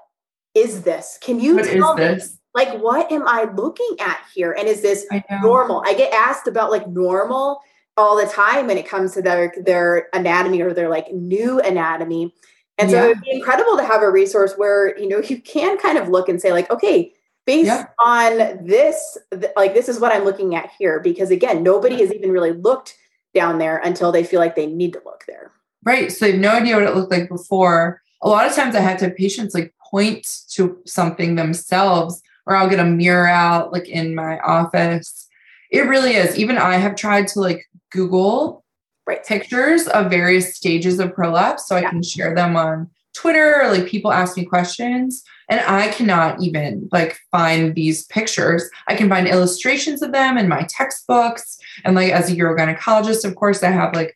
[0.56, 1.20] is this?
[1.22, 2.40] Can you what tell me this?
[2.56, 6.48] like what am i looking at here and is this I normal i get asked
[6.48, 7.62] about like normal
[8.00, 12.34] all the time when it comes to their their anatomy or their like new anatomy
[12.78, 13.04] and so Yeah.
[13.04, 16.08] it would be incredible to have a resource where you know you can kind of
[16.10, 17.14] look and say like okay
[17.46, 17.88] based Yeah.
[18.00, 22.14] on this th- like this is what i'm looking at here because again nobody has
[22.14, 22.96] even really looked
[23.34, 25.52] down there until they feel like they need to look there
[25.86, 26.12] Right.
[26.12, 28.02] So they have no idea what it looked like before.
[28.22, 32.54] A lot of times I have to have patients like point to something themselves, or
[32.54, 35.30] I'll get a mirror out like in my office.
[35.72, 36.38] It really is.
[36.38, 38.64] Even I have tried to like Google
[39.08, 39.24] right.
[39.26, 43.88] pictures of various stages of prolapse so I can share them on Twitter or like
[43.88, 45.24] people ask me questions.
[45.50, 48.70] And I cannot even like find these pictures.
[48.88, 51.58] I can find illustrations of them in my textbooks.
[51.84, 54.16] And like as a urogynecologist of course I have like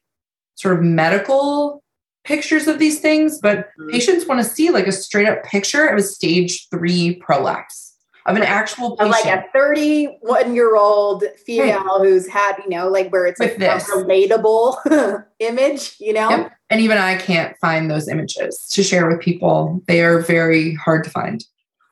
[0.56, 1.84] sort of medical
[2.24, 3.39] pictures of these things.
[3.41, 3.91] But Mhm.
[3.91, 7.93] patients want to see like a straight up picture of a stage 3 prolapse
[8.26, 9.12] of an actual patient.
[9.12, 13.60] like a 31 year old female who's had, you know, like where it's With like
[13.60, 13.90] this.
[13.90, 16.30] a relatable image, you know?
[16.30, 16.52] Yep.
[16.70, 19.82] And even I can't find those images to share with people.
[19.88, 21.44] They are very hard to find.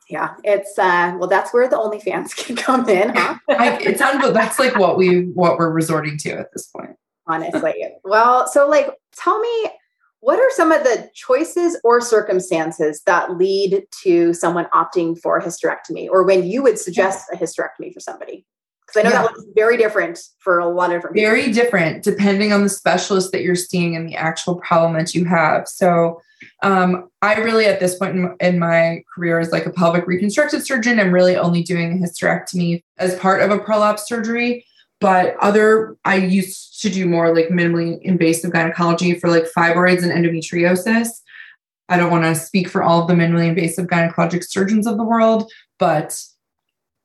[0.08, 0.34] Yeah.
[0.44, 3.36] It's uh well that's where the OnlyFans can come in, huh?
[3.48, 4.32] I, it's unbelievable.
[4.34, 6.96] That's like what we what we're resorting to at this point.
[7.26, 7.74] honestly.
[8.04, 9.66] well, so like tell me
[10.22, 15.42] what are some of the choices or circumstances that lead to someone opting for a
[15.42, 18.46] hysterectomy or when you would suggest a hysterectomy for somebody?
[18.86, 19.22] Because I know yeah.
[19.22, 21.28] that looks very different for a lot of different people.
[21.28, 25.24] Very different depending on the specialist that you're seeing and the actual problem that you
[25.24, 25.66] have.
[25.66, 26.22] So
[26.62, 30.62] um, I really, at this point in, in, my career as like a pelvic reconstructive
[30.62, 34.64] surgeon, I'm really only doing a hysterectomy as part of a prolapse surgery.
[35.02, 40.12] But other, I used to do more like minimally invasive gynecology for like fibroids and
[40.12, 41.08] endometriosis.
[41.88, 45.04] I don't want to speak for all of the minimally invasive gynecologic surgeons of the
[45.04, 46.18] world, but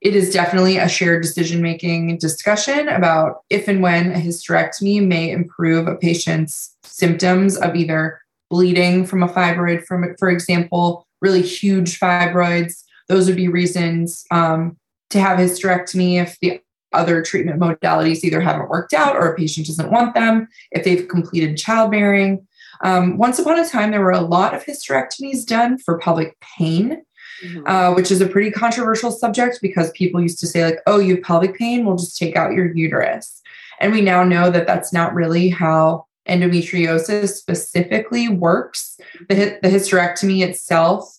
[0.01, 5.31] it is definitely a shared decision making discussion about if and when a hysterectomy may
[5.31, 11.99] improve a patient's symptoms of either bleeding from a fibroid, from for example, really huge
[11.99, 12.83] fibroids.
[13.09, 14.77] Those would be reasons um,
[15.09, 16.61] to have hysterectomy if the
[16.93, 21.07] other treatment modalities either haven't worked out or a patient doesn't want them, if they've
[21.07, 22.45] completed childbearing.
[22.83, 27.01] Um, once upon a time, there were a lot of hysterectomies done for pelvic pain,
[27.43, 27.67] mm-hmm.
[27.67, 31.15] uh, which is a pretty controversial subject because people used to say, like, oh, you
[31.15, 33.41] have pelvic pain, we'll just take out your uterus.
[33.79, 38.99] And we now know that that's not really how endometriosis specifically works.
[39.29, 41.17] The, the hysterectomy itself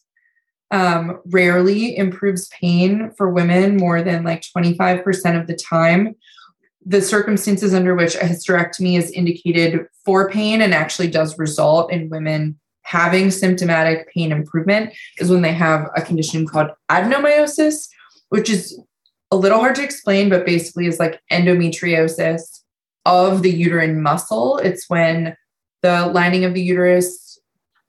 [0.70, 6.14] um, rarely improves pain for women more than like 25% of the time.
[6.84, 12.10] The circumstances under which a hysterectomy is indicated for pain and actually does result in
[12.10, 17.86] women having symptomatic pain improvement is when they have a condition called adenomyosis,
[18.30, 18.80] which is
[19.30, 22.62] a little hard to explain, but basically is like endometriosis
[23.04, 24.56] of the uterine muscle.
[24.58, 25.36] It's when
[25.82, 27.27] the lining of the uterus,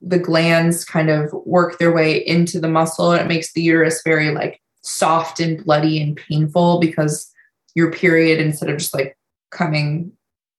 [0.00, 4.02] the glands kind of work their way into the muscle and it makes the uterus
[4.02, 7.30] very like soft and bloody and painful because
[7.74, 9.16] your period, instead of just like
[9.50, 10.12] coming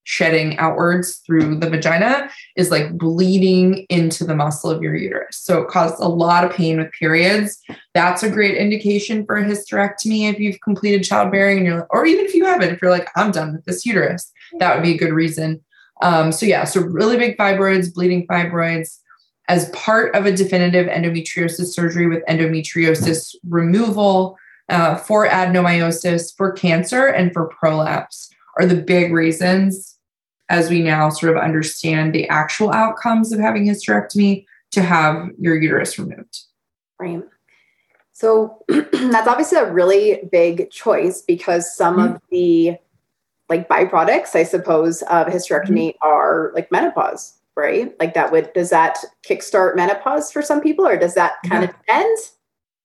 [0.04, 5.38] shedding outwards through the vagina is like bleeding into the muscle of your uterus.
[5.38, 7.62] So it causes a lot of pain with periods.
[7.94, 12.26] That's a great indication for a hysterectomy if you've completed childbearing and you're or even
[12.26, 14.98] if you haven't, if you're like, I'm done with this uterus, that would be a
[14.98, 15.62] good reason.
[16.02, 18.98] Um, so yeah, so really big fibroids, bleeding fibroids
[19.52, 24.38] as part of a definitive endometriosis surgery with endometriosis removal
[24.70, 29.98] uh, for adenomyosis, for cancer, and for prolapse are the big reasons
[30.48, 35.62] as we now sort of understand the actual outcomes of having hysterectomy to have your
[35.62, 36.46] uterus removed.
[36.98, 37.22] Right.
[38.14, 42.14] So that's obviously a really big choice because some mm-hmm.
[42.16, 42.78] of the
[43.50, 46.08] like byproducts, I suppose, of hysterectomy mm-hmm.
[46.08, 47.94] are like menopause, right?
[48.00, 48.98] Like that would does that
[49.28, 52.18] kickstart menopause for some people, or does that kind of end?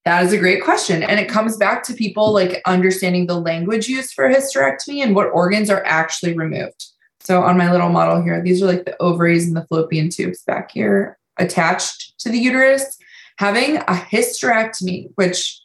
[0.05, 1.03] That is a great question.
[1.03, 5.27] And it comes back to people like understanding the language used for hysterectomy and what
[5.33, 6.87] organs are actually removed.
[7.21, 10.45] So on my little model here, these are like the ovaries and the fallopian tubes
[10.45, 12.97] back here attached to the uterus.
[13.39, 15.61] Having a hysterectomy, which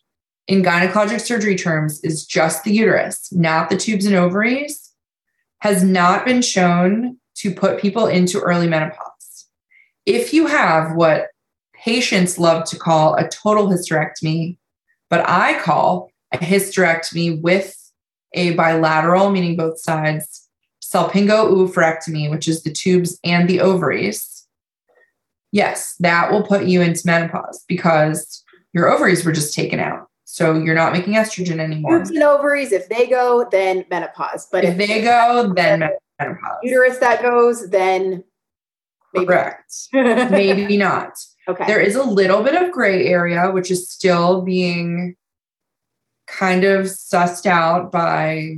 [0.47, 4.91] in gynecologic surgery terms is just the uterus, not the tubes and ovaries,
[5.59, 9.47] has not been shown to put people into early menopause.
[10.05, 11.27] If you have what
[11.73, 14.57] patients love to call a total hysterectomy,
[15.09, 17.75] but I call a hysterectomy with
[18.33, 20.47] a bilateral, meaning both sides,
[20.83, 24.47] salpingo-oophorectomy, which is the tubes and the ovaries.
[25.51, 30.07] Yes, that will put you into menopause because your ovaries were just taken out.
[30.25, 31.97] So you're not making estrogen anymore.
[31.97, 34.47] Tubes and ovaries, if they go, then menopause.
[34.49, 35.99] But if, if they go, then menopause.
[36.63, 38.23] Uterus that goes, then
[39.13, 39.73] maybe correct.
[39.93, 41.13] maybe not.
[41.47, 41.65] Okay.
[41.65, 45.15] There is a little bit of gray area, which is still being
[46.27, 48.57] kind of sussed out by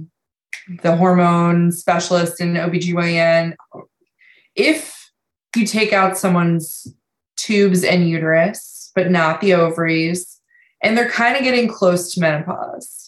[0.82, 3.56] the hormone specialist in OBGYN.
[4.56, 5.12] If
[5.56, 6.88] you take out someone's
[7.36, 10.40] tubes and uterus, but not the ovaries,
[10.82, 13.03] and they're kind of getting close to menopause.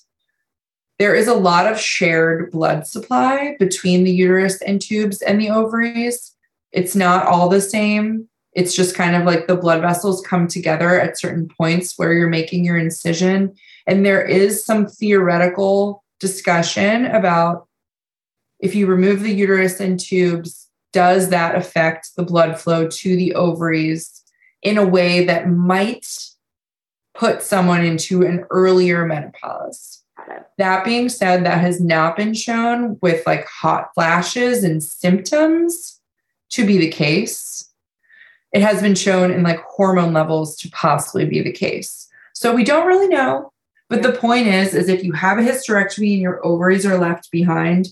[0.98, 5.50] There is a lot of shared blood supply between the uterus and tubes and the
[5.50, 6.34] ovaries.
[6.72, 8.28] It's not all the same.
[8.54, 12.30] It's just kind of like the blood vessels come together at certain points where you're
[12.30, 13.54] making your incision.
[13.86, 17.68] And there is some theoretical discussion about
[18.60, 23.36] if you remove the uterus and tubes, does that affect the blood flow to the
[23.36, 24.24] ovaries
[24.62, 26.08] in a way that might
[27.14, 30.05] put someone into an earlier menopause.
[30.58, 36.00] That being said, that has not been shown with like hot flashes and symptoms
[36.52, 37.70] to be the case.
[38.52, 42.08] It has been shown in like hormone levels to possibly be the case.
[42.34, 43.52] So we don't really know.
[43.90, 47.30] But the point is, is if you have a hysterectomy and your ovaries are left
[47.32, 47.90] behind,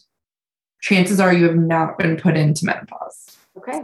[0.82, 3.38] chances are you have not been put into menopause.
[3.58, 3.84] Okay.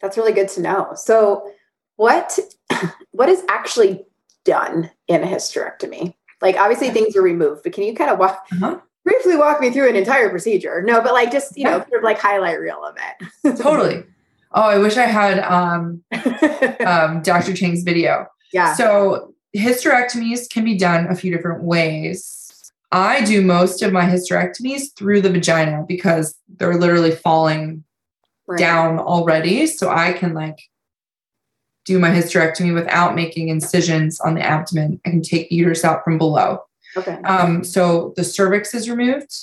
[0.00, 0.92] That's really good to know.
[0.94, 1.50] So
[1.96, 2.38] what
[3.12, 4.04] what is actually
[4.44, 6.14] done in a hysterectomy?
[6.42, 8.80] Like obviously things are removed, but can you kind of walk uh-huh.
[9.04, 10.82] briefly walk me through an entire procedure?
[10.82, 13.56] No, but like just, you know, sort of like highlight reel of it.
[13.62, 14.04] totally.
[14.52, 16.02] Oh, I wish I had um,
[16.86, 17.54] um, Dr.
[17.54, 18.26] Chang's video.
[18.52, 18.74] Yeah.
[18.74, 22.72] So hysterectomies can be done a few different ways.
[22.90, 27.84] I do most of my hysterectomies through the vagina because they're literally falling
[28.46, 28.58] right.
[28.58, 29.66] down already.
[29.66, 30.58] So I can like
[31.84, 35.00] do my hysterectomy without making incisions on the abdomen.
[35.04, 36.60] I can take the uterus out from below.
[36.96, 37.18] Okay.
[37.24, 39.34] Um, so the cervix is removed,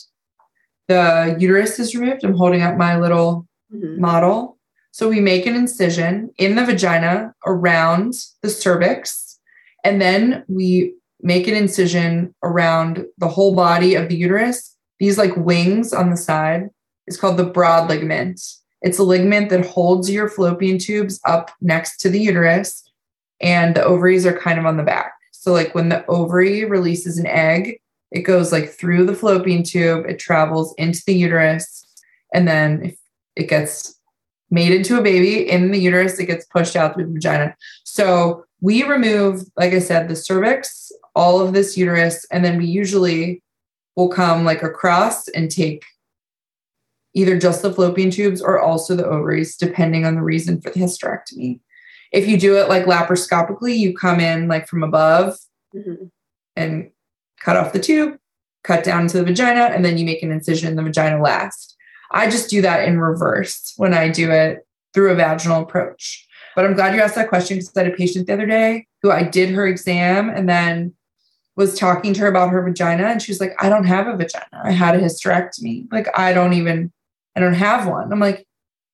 [0.88, 2.24] the uterus is removed.
[2.24, 4.00] I'm holding up my little mm-hmm.
[4.00, 4.58] model.
[4.92, 9.40] So we make an incision in the vagina around the cervix,
[9.84, 14.76] and then we make an incision around the whole body of the uterus.
[15.00, 16.70] These like wings on the side
[17.08, 18.42] is called the broad ligament.
[18.82, 22.90] It's a ligament that holds your fallopian tubes up next to the uterus,
[23.42, 25.14] and the ovaries are kind of on the back.
[25.32, 27.80] So, like when the ovary releases an egg,
[28.12, 31.86] it goes like through the fallopian tube, it travels into the uterus,
[32.34, 32.98] and then if
[33.36, 34.00] it gets
[34.52, 37.56] made into a baby in the uterus, it gets pushed out through the vagina.
[37.84, 42.66] So, we remove, like I said, the cervix, all of this uterus, and then we
[42.66, 43.42] usually
[43.96, 45.84] will come like across and take
[47.14, 50.80] either just the fallopian tubes or also the ovaries, depending on the reason for the
[50.80, 51.60] hysterectomy.
[52.12, 55.38] If you do it like laparoscopically, you come in like from above
[55.76, 56.06] mm-hmm.
[56.56, 56.92] and
[57.40, 58.18] cut off the tube,
[58.64, 61.76] cut down to the vagina, and then you make an incision in the vagina last.
[62.12, 66.28] I just do that in reverse when I do it through a vaginal approach.
[66.56, 68.88] But I'm glad you asked that question because I had a patient the other day
[69.02, 70.94] who I did her exam and then
[71.56, 73.04] was talking to her about her vagina.
[73.04, 74.62] And she was like, I don't have a vagina.
[74.64, 75.92] I had a hysterectomy.
[75.92, 76.92] Like, I don't even
[77.40, 78.12] I don't have one.
[78.12, 78.46] I'm like,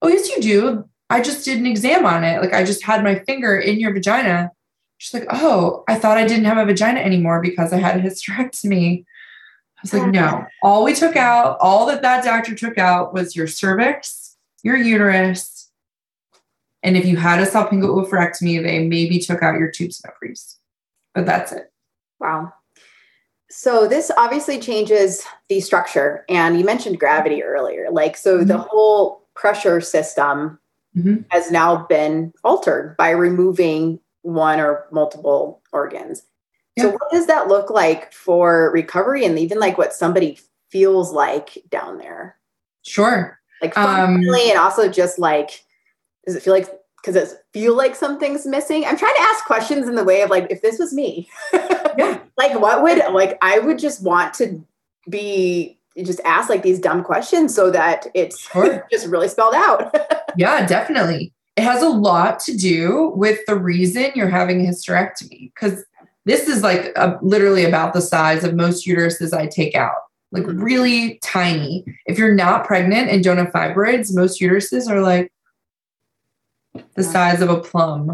[0.03, 0.89] oh, yes, you do.
[1.09, 2.41] I just did an exam on it.
[2.41, 4.51] Like I just had my finger in your vagina.
[4.97, 8.01] She's like, oh, I thought I didn't have a vagina anymore because I had a
[8.01, 9.03] hysterectomy.
[9.03, 10.11] I was like, oh.
[10.11, 14.77] no, all we took out, all that that doctor took out was your cervix, your
[14.77, 15.69] uterus.
[16.83, 20.59] And if you had a salpingo-oophorectomy, they maybe took out your tubes and ovaries,
[21.15, 21.71] but that's it.
[22.19, 22.53] Wow.
[23.49, 26.25] So this obviously changes the structure.
[26.29, 27.87] And you mentioned gravity earlier.
[27.91, 28.47] Like, so mm-hmm.
[28.47, 30.59] the whole pressure system
[30.95, 31.21] mm-hmm.
[31.29, 36.23] has now been altered by removing one or multiple organs.
[36.75, 36.83] Yeah.
[36.83, 40.39] So what does that look like for recovery and even like what somebody
[40.69, 42.37] feels like down there?
[42.81, 43.39] Sure.
[43.61, 45.63] Like um, and also just like,
[46.25, 46.67] does it feel like
[47.05, 48.83] because it feel like something's missing.
[48.83, 52.19] I'm trying to ask questions in the way of like, if this was me, yeah.
[52.35, 54.65] like what would like I would just want to
[55.07, 58.85] be just ask like these dumb questions so that it's sure.
[58.91, 59.95] just really spelled out.
[60.37, 61.31] yeah, definitely.
[61.55, 65.85] It has a lot to do with the reason you're having a hysterectomy because
[66.25, 69.95] this is like a, literally about the size of most uteruses I take out,
[70.31, 70.61] like mm-hmm.
[70.61, 71.85] really tiny.
[72.07, 75.31] If you're not pregnant and don't have fibroids, most uteruses are like
[76.95, 78.09] the size of a plum.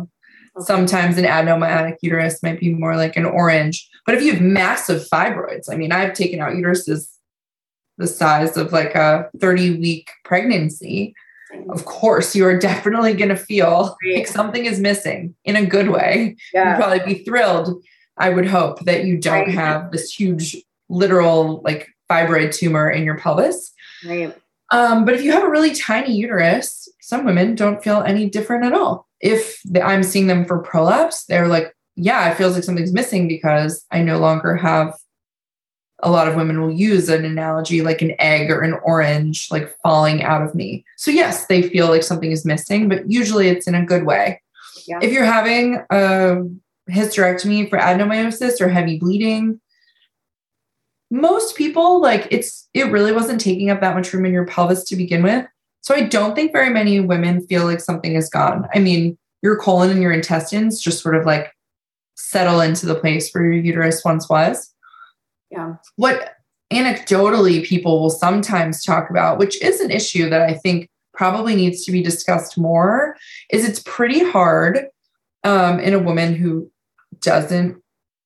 [0.58, 0.66] Okay.
[0.66, 3.88] Sometimes an adenomyotic uterus might be more like an orange.
[4.06, 7.08] But if you have massive fibroids, I mean, I've taken out uteruses
[7.98, 11.14] the size of like a 30 week pregnancy.
[11.70, 15.90] Of course, you are definitely going to feel like something is missing in a good
[15.90, 16.36] way.
[16.54, 16.72] Yeah.
[16.72, 17.82] You'd probably be thrilled.
[18.18, 19.54] I would hope that you don't right.
[19.54, 20.58] have this huge,
[20.90, 23.72] literal, like fibroid tumor in your pelvis.
[24.06, 24.36] Right.
[24.72, 28.66] Um, but if you have a really tiny uterus, some women don't feel any different
[28.66, 29.08] at all.
[29.20, 33.86] If I'm seeing them for prolapse, they're like, yeah, it feels like something's missing because
[33.92, 34.94] I no longer have
[36.04, 39.76] a lot of women will use an analogy like an egg or an orange like
[39.84, 40.84] falling out of me.
[40.98, 44.42] So yes, they feel like something is missing, but usually it's in a good way.
[44.88, 45.00] Yeah.
[45.02, 46.38] If you're having a
[46.90, 49.62] hysterectomy for adenomyosis or heavy bleeding,
[51.12, 54.84] most people like it's it really wasn't taking up that much room in your pelvis
[54.86, 55.46] to begin with.
[55.82, 58.68] So I don't think very many women feel like something is gone.
[58.74, 61.52] I mean, your colon and your intestines just sort of like
[62.16, 64.74] settle into the place where your uterus once was.
[65.50, 65.76] Yeah.
[65.98, 66.36] What
[66.72, 71.84] anecdotally people will sometimes talk about, which is an issue that I think probably needs
[71.86, 73.18] to be discussed more,
[73.50, 74.86] is it's pretty hard
[75.44, 76.72] um, in a woman who
[77.20, 77.82] doesn't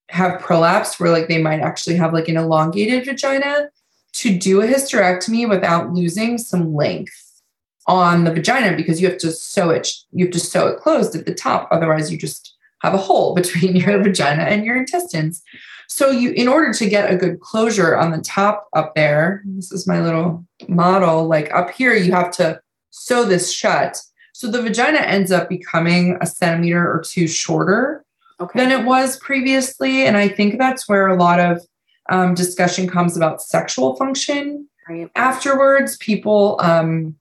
[0.10, 3.70] have prolapse, where like they might actually have like an elongated vagina,
[4.14, 7.42] to do a hysterectomy without losing some length
[7.88, 11.16] on the vagina because you have to sew it you have to sew it closed
[11.16, 15.42] at the top otherwise you just have a hole between your vagina and your intestines.
[15.88, 19.72] So you in order to get a good closure on the top up there, this
[19.72, 22.60] is my little model, like up here you have to
[22.92, 24.02] sew this shut.
[24.34, 28.05] So the vagina ends up becoming a centimeter or two shorter
[28.40, 28.60] okay.
[28.60, 30.06] than it was previously.
[30.06, 31.62] And I think that's where a lot of
[32.10, 34.68] um, discussion comes about sexual function.
[34.88, 35.10] Right.
[35.16, 37.16] Afterwards, people, um,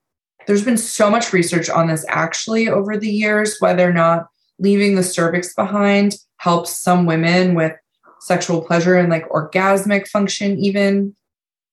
[0.47, 4.95] there's been so much research on this actually over the years, whether or not leaving
[4.95, 7.73] the cervix behind helps some women with
[8.21, 11.15] sexual pleasure and like orgasmic function, even.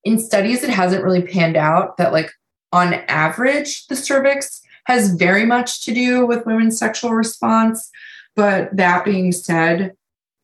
[0.03, 2.31] In studies, it hasn't really panned out that, like,
[2.71, 7.87] on average, the cervix has very much to do with women's sexual response.
[8.35, 9.93] But that being said,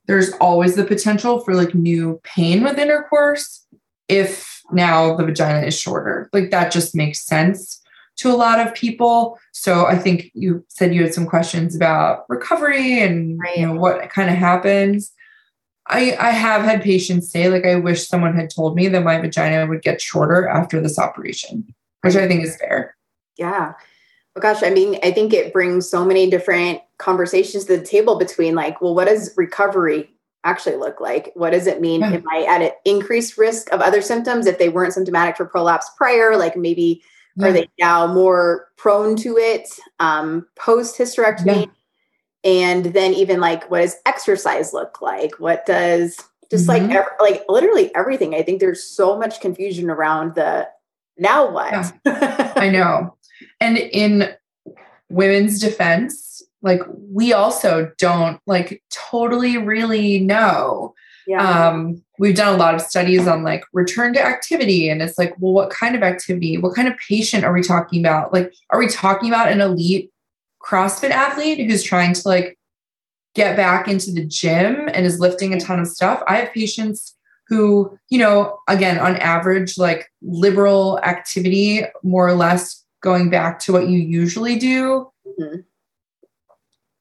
[0.08, 3.66] there's always the potential for like new pain with intercourse
[4.08, 6.30] if now the vagina is shorter.
[6.34, 7.82] Like that just makes sense
[8.18, 9.40] to a lot of people.
[9.52, 13.58] So I think you said you had some questions about recovery and right.
[13.58, 15.12] you know what kind of happens.
[15.88, 19.20] I I have had patients say like I wish someone had told me that my
[19.20, 22.96] vagina would get shorter after this operation, which I think is fair.
[23.38, 23.74] Yeah.
[24.38, 28.20] Oh gosh, I mean, I think it brings so many different conversations to the table
[28.20, 30.12] between like, well, what does recovery
[30.44, 31.32] actually look like?
[31.34, 32.02] What does it mean?
[32.02, 32.12] Yeah.
[32.12, 35.90] Am I at an increased risk of other symptoms if they weren't symptomatic for prolapse
[35.98, 36.38] prior?
[36.38, 37.02] Like maybe
[37.36, 37.48] yeah.
[37.48, 39.68] are they now more prone to it
[40.00, 41.66] um, post hysterectomy?
[41.66, 41.72] Yeah.
[42.44, 45.40] And then even like, what does exercise look like?
[45.40, 46.16] What does
[46.52, 46.90] just mm-hmm.
[46.90, 48.36] like ev- like literally everything?
[48.36, 50.68] I think there's so much confusion around the
[51.18, 51.94] now what?
[52.06, 53.17] I know.
[53.60, 54.34] And in
[55.10, 56.82] women's defense, like
[57.12, 60.94] we also don't like totally really know.
[61.28, 61.68] Yeah.
[61.68, 65.36] Um, we've done a lot of studies on like return to activity, and it's like,
[65.40, 66.58] well, what kind of activity?
[66.58, 68.34] What kind of patient are we talking about?
[68.34, 70.12] Like, are we talking about an elite
[70.62, 72.58] CrossFit athlete who's trying to like
[73.36, 76.24] get back into the gym and is lifting a ton of stuff?
[76.28, 77.14] I have patients
[77.50, 83.72] who, you know, again, on average, like liberal activity, more or less going back to
[83.72, 85.60] what you usually do mm-hmm.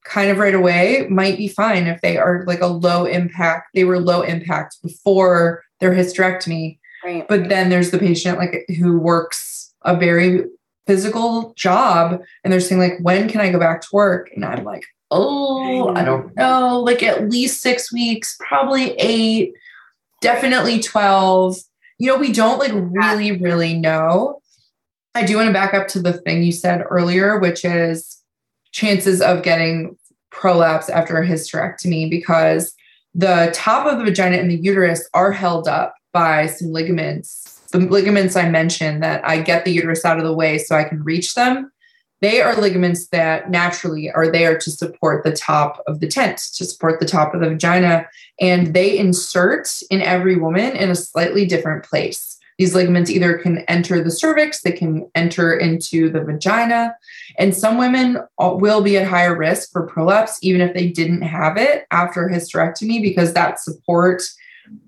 [0.05, 3.85] kind of right away might be fine if they are like a low impact they
[3.85, 6.79] were low impact before their hysterectomy.
[7.05, 7.29] Right.
[7.29, 10.45] but then there's the patient like who works a very
[10.87, 14.31] physical job and they're saying like when can i go back to work?
[14.35, 19.53] And i'm like oh i don't know like at least six weeks probably eight
[20.21, 21.59] definitely 12
[21.99, 24.41] you know we don't like really really know
[25.17, 28.23] I do want to back up to the thing you said earlier, which is
[28.73, 29.97] chances of getting
[30.31, 32.75] prolapse after a hysterectomy because
[33.15, 37.63] the top of the vagina and the uterus are held up by some ligaments.
[37.73, 40.85] The ligaments I mentioned that I get the uterus out of the way so I
[40.85, 41.73] can reach them.
[42.21, 46.67] They are ligaments that naturally are there to support the top of the tent, to
[46.67, 48.07] support the top of the vagina.
[48.39, 52.36] And they insert in every woman in a slightly different place.
[52.59, 56.97] These ligaments either can enter the cervix, they can enter into the vagina.
[57.39, 61.59] And some women will be at higher risk for prolapse, even if they didn't have
[61.59, 64.23] it after hysterectomy, because that support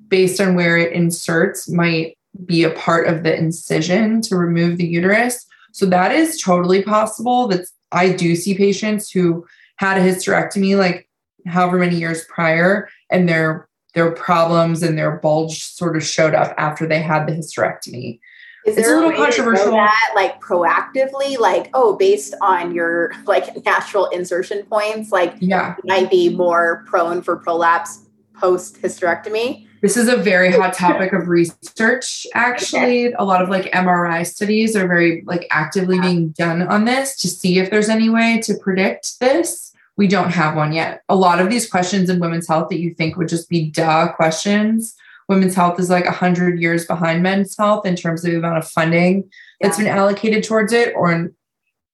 [0.08, 2.16] based on where it inserts might
[2.46, 5.44] be a part of the incision to remove the uterus.
[5.72, 7.48] So that is totally possible.
[7.48, 9.46] That I do see patients who
[9.76, 11.08] had a hysterectomy like
[11.46, 13.67] however many years prior and they're
[13.98, 18.20] their problems and their bulge sort of showed up after they had the hysterectomy.
[18.64, 24.06] Is it's a little controversial that like proactively, like, oh, based on your like natural
[24.10, 29.66] insertion points, like yeah, might be more prone for prolapse post hysterectomy?
[29.82, 32.24] This is a very hot topic of research.
[32.34, 36.02] Actually, a lot of like MRI studies are very like actively yeah.
[36.02, 39.67] being done on this to see if there's any way to predict this
[39.98, 41.02] we don't have one yet.
[41.08, 44.12] A lot of these questions in women's health that you think would just be duh
[44.12, 44.94] questions.
[45.28, 48.68] Women's health is like 100 years behind men's health in terms of the amount of
[48.68, 49.28] funding
[49.60, 50.94] that's been allocated towards it.
[50.94, 51.30] Or,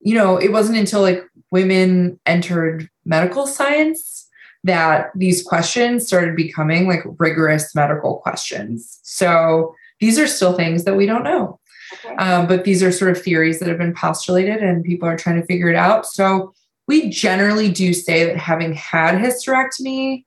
[0.01, 4.29] you know, it wasn't until like women entered medical science
[4.65, 9.01] that these questions started becoming like rigorous medical questions.
[9.03, 11.59] So these are still things that we don't know.
[12.05, 12.17] Okay.
[12.17, 15.41] Um, but these are sort of theories that have been postulated and people are trying
[15.41, 16.05] to figure it out.
[16.05, 16.53] So
[16.87, 20.25] we generally do say that having had hysterectomy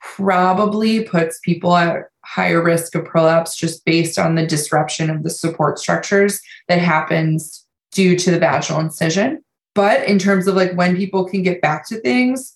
[0.00, 5.30] probably puts people at higher risk of prolapse just based on the disruption of the
[5.30, 9.42] support structures that happens due to the vaginal incision.
[9.74, 12.54] But in terms of like when people can get back to things,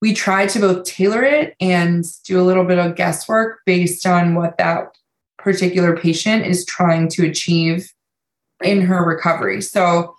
[0.00, 4.34] we try to both tailor it and do a little bit of guesswork based on
[4.34, 4.96] what that
[5.38, 7.92] particular patient is trying to achieve
[8.62, 9.62] in her recovery.
[9.62, 10.15] So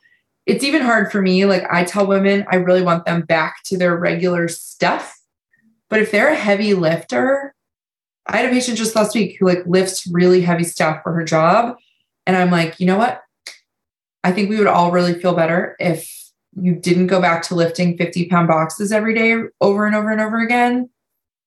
[0.47, 1.45] it's even hard for me.
[1.45, 5.19] Like I tell women, I really want them back to their regular stuff.
[5.89, 7.53] But if they're a heavy lifter,
[8.25, 11.25] I had a patient just last week who like lifts really heavy stuff for her
[11.25, 11.75] job.
[12.25, 13.21] And I'm like, you know what?
[14.23, 16.09] I think we would all really feel better if
[16.59, 20.21] you didn't go back to lifting 50 pound boxes every day over and over and
[20.21, 20.89] over again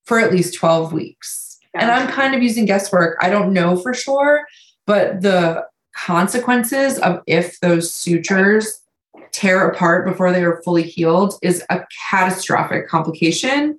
[0.04, 1.58] for at least 12 weeks.
[1.74, 1.82] Yeah.
[1.82, 3.16] And I'm kind of using guesswork.
[3.22, 4.46] I don't know for sure,
[4.86, 5.64] but the
[5.96, 8.79] consequences of if those sutures
[9.32, 13.78] tear apart before they are fully healed is a catastrophic complication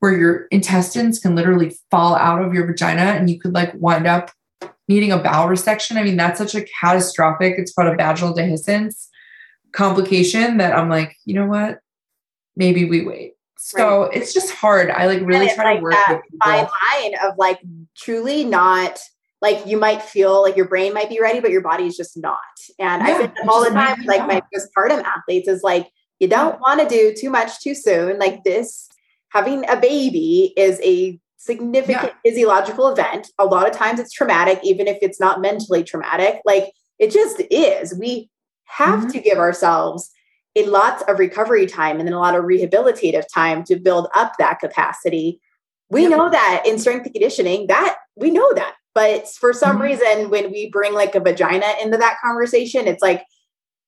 [0.00, 4.06] where your intestines can literally fall out of your vagina and you could like wind
[4.06, 4.30] up
[4.88, 5.96] needing a bowel resection.
[5.96, 9.08] I mean, that's such a catastrophic, it's called a vaginal dehiscence
[9.72, 11.78] complication that I'm like, you know what?
[12.56, 13.32] Maybe we wait.
[13.56, 14.16] So right.
[14.16, 14.90] it's just hard.
[14.90, 17.60] I like really try like to work that with fine line of like
[17.96, 18.98] truly not
[19.42, 22.16] like you might feel like your brain might be ready, but your body is just
[22.16, 22.38] not.
[22.78, 25.90] And yeah, I think all the time, like my postpartum athletes is like,
[26.20, 28.20] you don't want to do too much too soon.
[28.20, 28.88] Like this,
[29.30, 32.30] having a baby is a significant yeah.
[32.30, 33.32] physiological event.
[33.40, 36.40] A lot of times it's traumatic, even if it's not mentally traumatic.
[36.44, 37.98] Like it just is.
[37.98, 38.30] We
[38.66, 39.08] have mm-hmm.
[39.08, 40.08] to give ourselves
[40.54, 44.34] a lot of recovery time and then a lot of rehabilitative time to build up
[44.38, 45.40] that capacity.
[45.90, 48.74] We know that in strength and conditioning, that we know that.
[48.94, 49.82] But for some mm-hmm.
[49.82, 53.24] reason, when we bring like a vagina into that conversation, it's like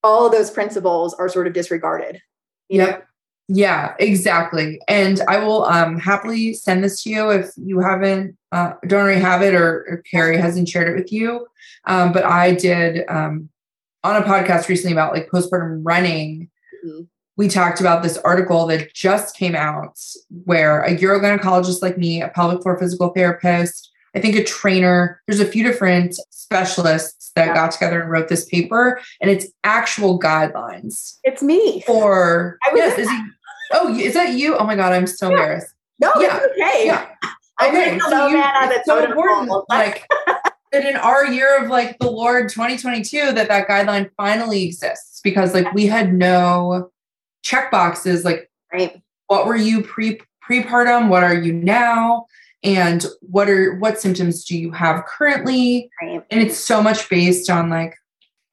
[0.02, 2.20] all those principles are sort of disregarded.
[2.68, 2.98] You yep.
[2.98, 3.05] know?
[3.48, 4.80] Yeah, exactly.
[4.88, 9.20] And I will um, happily send this to you if you haven't, uh, don't already
[9.20, 11.46] have it or, or Carrie hasn't shared it with you.
[11.84, 13.50] Um, but I did um,
[14.02, 16.50] on a podcast recently about like postpartum running
[16.84, 17.02] mm-hmm.
[17.36, 19.98] we talked about this article that just came out
[20.44, 25.40] where a urogynecologist like me, a pelvic floor physical therapist, I think a trainer, there's
[25.40, 31.18] a few different specialists that got together and wrote this paper, and it's actual guidelines.
[31.24, 31.82] It's me.
[31.82, 33.20] For yes, is he,
[33.72, 34.56] oh, is that you?
[34.56, 35.36] Oh my god, I'm so yeah.
[35.36, 35.74] embarrassed.
[36.00, 36.40] No, yeah.
[36.52, 36.86] okay.
[36.86, 37.08] Yeah.
[37.60, 39.52] I Okay, so, you, it's so important.
[39.68, 40.06] Like
[40.74, 45.54] that in our year of like the Lord 2022 that that guideline finally exists because
[45.54, 46.90] like we had no
[47.42, 49.00] check boxes like right.
[49.28, 52.26] what were you pre prepartum what are you now
[52.64, 56.24] and what are what symptoms do you have currently right.
[56.30, 57.94] and it's so much based on like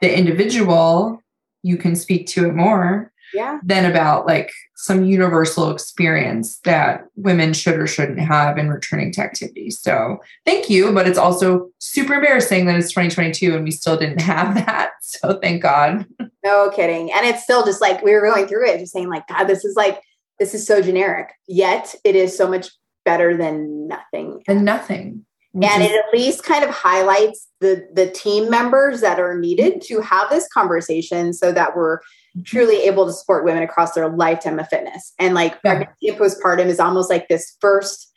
[0.02, 1.24] the individual
[1.64, 3.60] you can speak to it more yeah.
[3.64, 9.22] than about like some universal experience that women should or shouldn't have in returning to
[9.22, 9.70] activity.
[9.70, 10.92] So thank you.
[10.92, 14.92] But it's also super embarrassing that it's 2022 and we still didn't have that.
[15.02, 16.06] So thank God.
[16.44, 17.12] No kidding.
[17.12, 19.64] And it's still just like we were going through it, just saying, like, God, this
[19.64, 20.02] is like,
[20.40, 21.30] this is so generic.
[21.48, 22.72] Yet it is so much
[23.06, 24.42] better than nothing.
[24.48, 25.26] And nothing.
[25.54, 29.82] And is- it at least kind of highlights the the team members that are needed
[29.88, 32.00] to have this conversation so that we're
[32.44, 35.14] truly able to support women across their lifetime of fitness.
[35.20, 35.76] And like yeah.
[35.76, 38.12] pregnancy and postpartum is almost like this first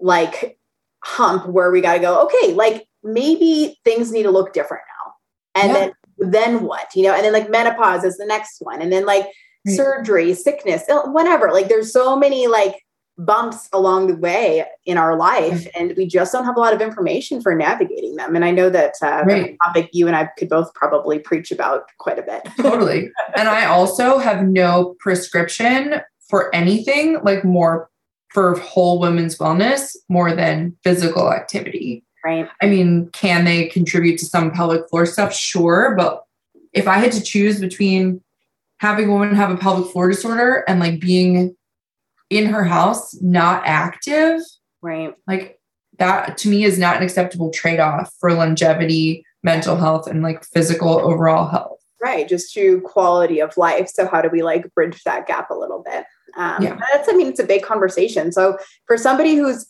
[0.00, 0.58] like
[1.04, 5.62] hump where we got to go, okay, like maybe things need to look different now.
[5.62, 5.78] And yeah.
[5.78, 6.94] then then what?
[6.94, 8.80] You know, and then like menopause is the next one.
[8.80, 9.26] And then like
[9.66, 9.76] right.
[9.76, 11.52] surgery, sickness, whatever.
[11.52, 12.76] Like there's so many like
[13.18, 16.80] bumps along the way in our life and we just don't have a lot of
[16.80, 18.36] information for navigating them.
[18.36, 19.56] And i know that uh, right.
[19.64, 22.42] topic you and i could both probably preach about quite a bit.
[22.56, 23.10] Totally.
[23.36, 27.90] And i also have no prescription for anything like more
[28.28, 32.04] for whole women's wellness more than physical activity.
[32.24, 32.48] Right.
[32.62, 35.34] I mean can they contribute to some pelvic floor stuff?
[35.34, 36.24] Sure but
[36.72, 38.22] if i had to choose between
[38.78, 41.56] having a woman have a pelvic floor disorder and like being
[42.30, 44.40] in her house, not active.
[44.82, 45.14] Right.
[45.26, 45.58] Like
[45.98, 50.44] that to me is not an acceptable trade off for longevity, mental health, and like
[50.44, 51.80] physical overall health.
[52.02, 52.28] Right.
[52.28, 53.88] Just to quality of life.
[53.88, 56.04] So, how do we like bridge that gap a little bit?
[56.36, 56.78] Um, yeah.
[56.92, 58.30] That's, I mean, it's a big conversation.
[58.30, 59.66] So, for somebody who's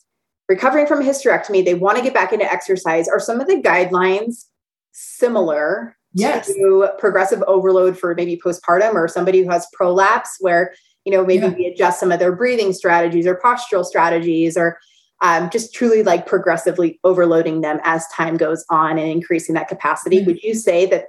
[0.49, 4.45] recovering from hysterectomy, they want to get back into exercise, are some of the guidelines
[4.93, 6.47] similar yes.
[6.49, 10.75] to progressive overload for maybe postpartum or somebody who has prolapse where
[11.09, 11.55] you know maybe yeah.
[11.55, 14.79] we adjust some of their breathing strategies or postural strategies or
[15.23, 20.19] um, just truly like progressively overloading them as time goes on and increasing that capacity.
[20.19, 20.27] Mm-hmm.
[20.27, 21.07] Would you say that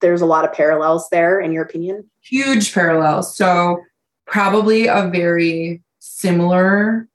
[0.00, 2.08] there's a lot of parallels there in your opinion?
[2.22, 3.36] Huge parallels.
[3.36, 3.80] So,
[4.24, 7.08] probably a very similar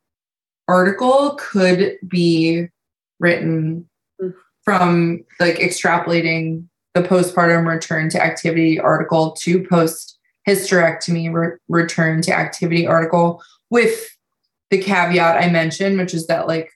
[0.68, 2.68] article could be
[3.18, 3.88] written
[4.22, 4.38] mm-hmm.
[4.66, 6.66] from like extrapolating
[6.96, 10.15] the postpartum return to activity article to post
[10.48, 14.10] hysterectomy re- return to activity article with
[14.70, 16.72] the caveat I mentioned, which is that like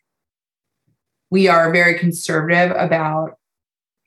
[1.32, 3.38] we are very conservative about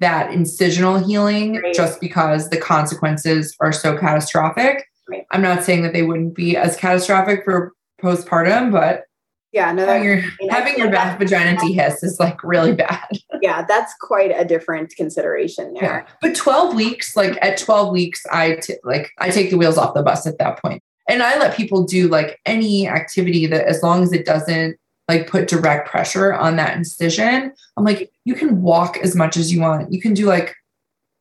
[0.01, 1.75] that incisional healing Right.
[1.75, 4.85] just because the consequences are so catastrophic.
[5.09, 5.25] Right.
[5.31, 9.05] I'm not saying that they wouldn't be as catastrophic for postpartum, but
[9.53, 13.07] Yeah, no, that, your, mean, I having your that- vagina dehisce is like really bad.
[13.43, 15.81] yeah, that's quite a different consideration Yeah.
[15.83, 16.07] there.
[16.23, 19.95] But 12 weeks, like at 12 weeks, I t- like I take the wheels off
[19.95, 20.83] the bus at that point.
[21.09, 24.77] And I let people do like any activity that as long as it doesn't
[25.09, 29.53] like put direct pressure on that incision, I'm like, you can walk as much as
[29.53, 29.93] you want.
[29.93, 30.55] You can do like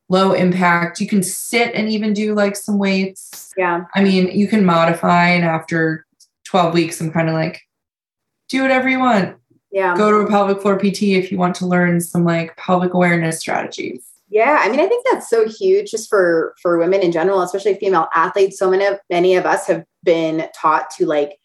[0.07, 1.01] low impact.
[1.01, 3.51] You can sit and even do like some weights.
[3.57, 6.05] Yeah, I mean, you can modify and after
[6.45, 7.59] 12 weeks, I'm kind of like,
[8.51, 9.35] do whatever you want.
[9.71, 9.95] yeah.
[9.95, 13.39] Go to a pelvic floor PT if you want to learn some like pelvic awareness
[13.39, 14.05] strategies.
[14.29, 17.75] Yeah, I mean, I think that's so huge just for for women in general, especially
[17.75, 18.57] female athletes.
[18.59, 21.37] So many of many of us have been taught to like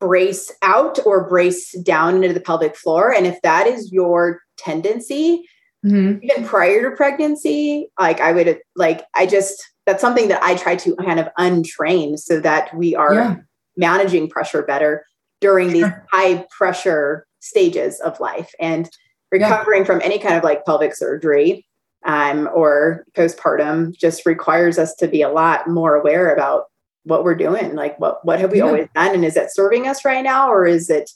[0.00, 5.48] brace out or brace down into the pelvic floor, and if that is your tendency,
[5.84, 6.20] Mhm.
[6.22, 10.76] even prior to pregnancy, like I would like I just that's something that I try
[10.76, 13.36] to kind of untrain so that we are Yeah.
[13.76, 15.06] managing pressure better
[15.46, 18.90] during these high pressure stages of life and
[19.32, 19.48] Yeah.
[19.48, 21.64] recovering from any kind of like pelvic surgery
[22.04, 26.64] um, or postpartum just requires us to be a lot more aware about
[27.04, 28.64] what we're doing like what what have we Yeah.
[28.64, 31.08] always done and is it serving us right now or is it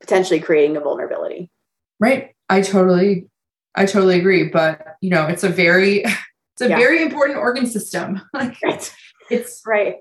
[0.00, 1.50] potentially creating a vulnerability
[1.98, 2.34] Right.
[2.48, 3.26] I totally,
[3.74, 4.44] I totally agree.
[4.48, 6.02] But you know, it's a very,
[6.52, 6.76] it's a Yeah.
[6.78, 8.20] very important organ system.
[8.34, 8.94] Like right
[9.30, 9.96] it's right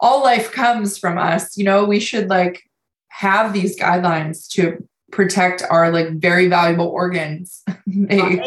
[0.00, 1.56] all life comes from us.
[1.56, 2.56] You know, we should like
[3.16, 7.62] have these guidelines to protect our like very valuable organs.
[7.86, 8.40] Right?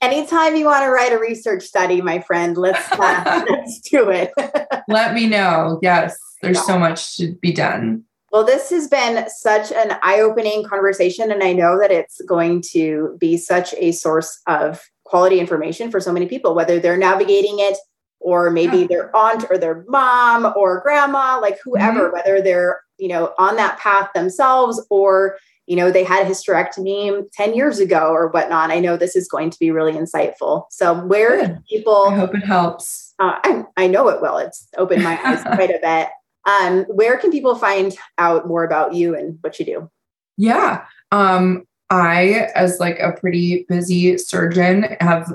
[0.00, 4.32] Anytime you want to write a research study, my friend, let's uh, let's do it.
[4.88, 5.78] let me know.
[5.82, 8.04] Yes, there's so much to be done.
[8.32, 13.16] well, this has been such an eye-opening conversation, and I know that it's going to
[13.20, 17.76] be such a source of quality information for so many people, whether they're navigating it
[18.20, 18.86] or maybe Yeah.
[18.88, 23.78] their aunt or their mom or grandma, like whoever, whether they're you know on that
[23.78, 28.78] path themselves or you know they had a hysterectomy 10 years ago or whatnot i
[28.78, 31.58] know this is going to be really insightful so where Good.
[31.68, 33.14] people I hope it helps.
[33.18, 34.38] uh, I, I know it will.
[34.38, 36.08] It's opened my eyes quite a bit.
[36.48, 39.90] Um, where can people find out more about you and what you do?
[40.38, 40.84] Yeah.
[41.12, 45.30] Um, I, as like a pretty busy surgeon, have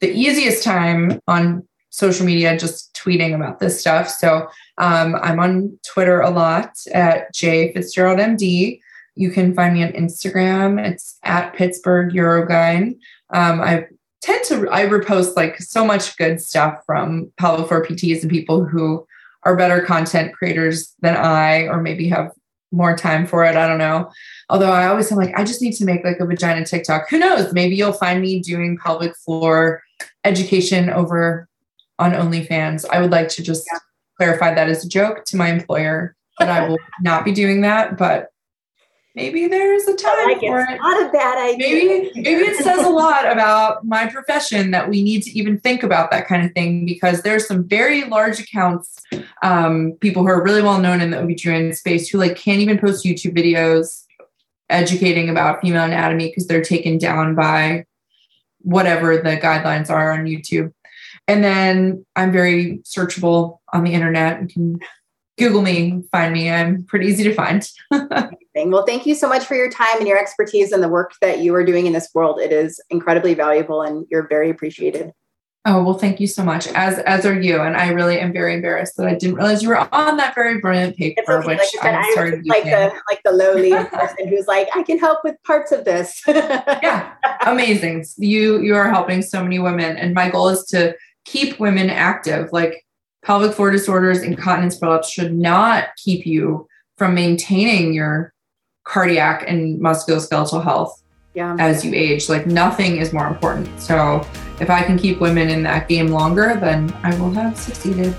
[0.00, 4.10] the easiest time on social media just tweeting about this stuff.
[4.10, 8.80] So um, I'm on Twitter a lot at J Fitzgerald MD.
[9.14, 10.78] You can find me on Instagram.
[10.78, 12.98] It's at Pittsburgh Urogyn.
[13.30, 13.86] Um, I
[14.20, 18.66] tend to I repost like so much good stuff from pelvic floor PTs and people
[18.66, 19.06] who
[19.44, 22.30] are better content creators than I, or maybe have
[22.72, 23.56] more time for it.
[23.56, 24.10] I don't know.
[24.50, 27.08] Although I always am like, I just need to make like a vagina TikTok.
[27.08, 27.54] Who knows?
[27.54, 29.82] Maybe you'll find me doing pelvic floor
[30.24, 31.48] education over
[31.98, 32.84] on OnlyFans.
[32.90, 33.78] I would like to just Yeah.
[34.18, 37.96] clarify that as a joke to my employer that I will not be doing that,
[37.96, 38.28] but
[39.14, 40.78] maybe there's a time like for it's it.
[40.78, 41.58] not a bad idea.
[41.68, 45.82] Maybe maybe it says a lot about my profession that we need to even think
[45.82, 49.02] about that kind of thing because there's some very large accounts,
[49.42, 52.78] um, people who are really well known in the OBGYN space who like can't even
[52.78, 54.04] post YouTube videos
[54.68, 57.86] educating about female anatomy because they're taken down by
[58.62, 60.72] whatever the guidelines are on YouTube.
[61.28, 64.40] And then I'm very searchable on the internet.
[64.40, 64.78] You can
[65.38, 66.50] Google me, find me.
[66.50, 67.68] I'm pretty easy to find.
[68.64, 71.40] Well, thank you so much for your time and your expertise and the work that
[71.40, 72.40] you are doing in this world.
[72.40, 75.12] It is incredibly valuable and you're very appreciated.
[75.68, 76.68] Oh well, thank you so much.
[76.68, 79.70] As as are you, and I really am very embarrassed that I didn't realize you
[79.70, 81.46] were on that very brilliant paper, okay.
[81.48, 82.42] which Like said, I'm I'm sorry.
[82.46, 86.22] like the like the lowly person who's like, I can help with parts of this.
[86.28, 87.14] yeah,
[87.44, 88.04] amazing.
[88.16, 90.94] You you are helping so many women, and my goal is to
[91.26, 92.50] keep women active.
[92.52, 92.86] Like
[93.22, 96.66] pelvic floor disorders, incontinence prolapse should not keep you
[96.96, 98.32] from maintaining your
[98.84, 101.02] cardiac and musculoskeletal health
[101.34, 101.56] yeah.
[101.58, 102.28] as you age.
[102.30, 103.80] Like nothing is more important.
[103.80, 104.26] So
[104.60, 108.16] if I can keep women in that game longer, then I will have succeeded.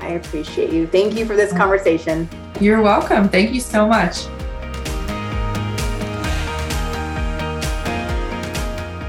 [0.00, 0.86] I appreciate you.
[0.86, 2.28] Thank you for this conversation.
[2.60, 3.28] You're welcome.
[3.28, 4.26] Thank you so much.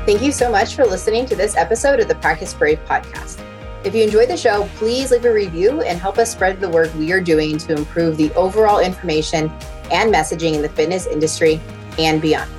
[0.06, 3.44] Thank you so much for listening to this episode of the Practice Brave podcast.
[3.84, 6.94] If you enjoyed the show, please leave a review and help us spread the work
[6.94, 9.50] we are doing to improve the overall information
[9.90, 11.60] and messaging in the fitness industry
[11.98, 12.52] and beyond.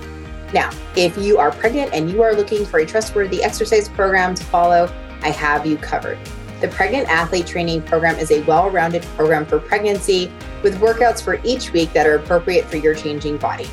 [0.53, 4.43] Now, if you are pregnant and you are looking for a trustworthy exercise program to
[4.43, 4.93] follow,
[5.23, 6.19] I have you covered.
[6.61, 10.33] The Pregnant Athlete Training Program is a well rounded program for pregnancy
[10.65, 13.71] with workouts for each week that are appropriate for your changing body.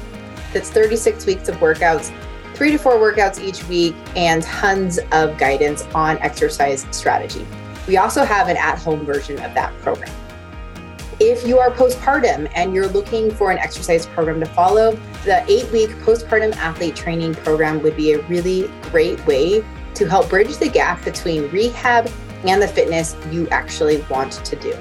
[0.53, 2.13] That's 36 weeks of workouts
[2.53, 7.45] three to four workouts each week, and tons of guidance on exercise strategy.
[7.87, 10.13] We also have an at home version of that program.
[11.19, 15.71] If you are postpartum and you're looking for an exercise program to follow, the eight
[15.71, 20.67] week postpartum athlete training program would be a really great way to help bridge the
[20.67, 22.09] gap between rehab
[22.45, 24.75] and the fitness you actually want to do.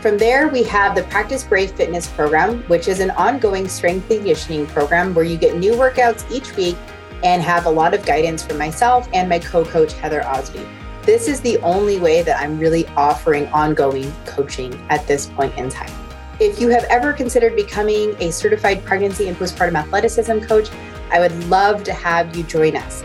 [0.00, 4.66] From there, we have the Practice Brave Fitness program, which is an ongoing strength conditioning
[4.66, 6.76] program where you get new workouts each week
[7.24, 10.64] and have a lot of guidance from myself and my co coach, Heather Osby.
[11.02, 15.70] This is the only way that I'm really offering ongoing coaching at this point in
[15.70, 15.92] time.
[16.38, 20.68] If you have ever considered becoming a certified pregnancy and postpartum athleticism coach,
[21.10, 23.02] I would love to have you join us.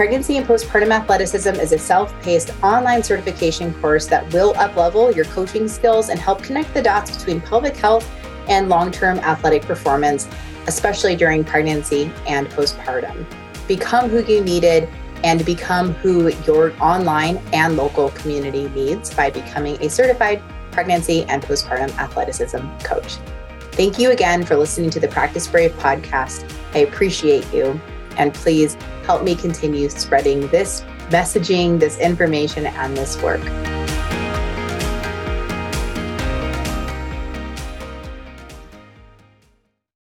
[0.00, 5.26] Pregnancy and Postpartum Athleticism is a self paced online certification course that will uplevel your
[5.26, 8.10] coaching skills and help connect the dots between pelvic health
[8.48, 10.26] and long term athletic performance,
[10.68, 13.26] especially during pregnancy and postpartum.
[13.68, 14.88] Become who you needed
[15.22, 21.42] and become who your online and local community needs by becoming a certified pregnancy and
[21.42, 23.16] postpartum athleticism coach.
[23.72, 26.50] Thank you again for listening to the Practice Brave podcast.
[26.72, 27.78] I appreciate you.
[28.20, 28.74] And please
[29.06, 33.40] help me continue spreading this messaging, this information, and this work.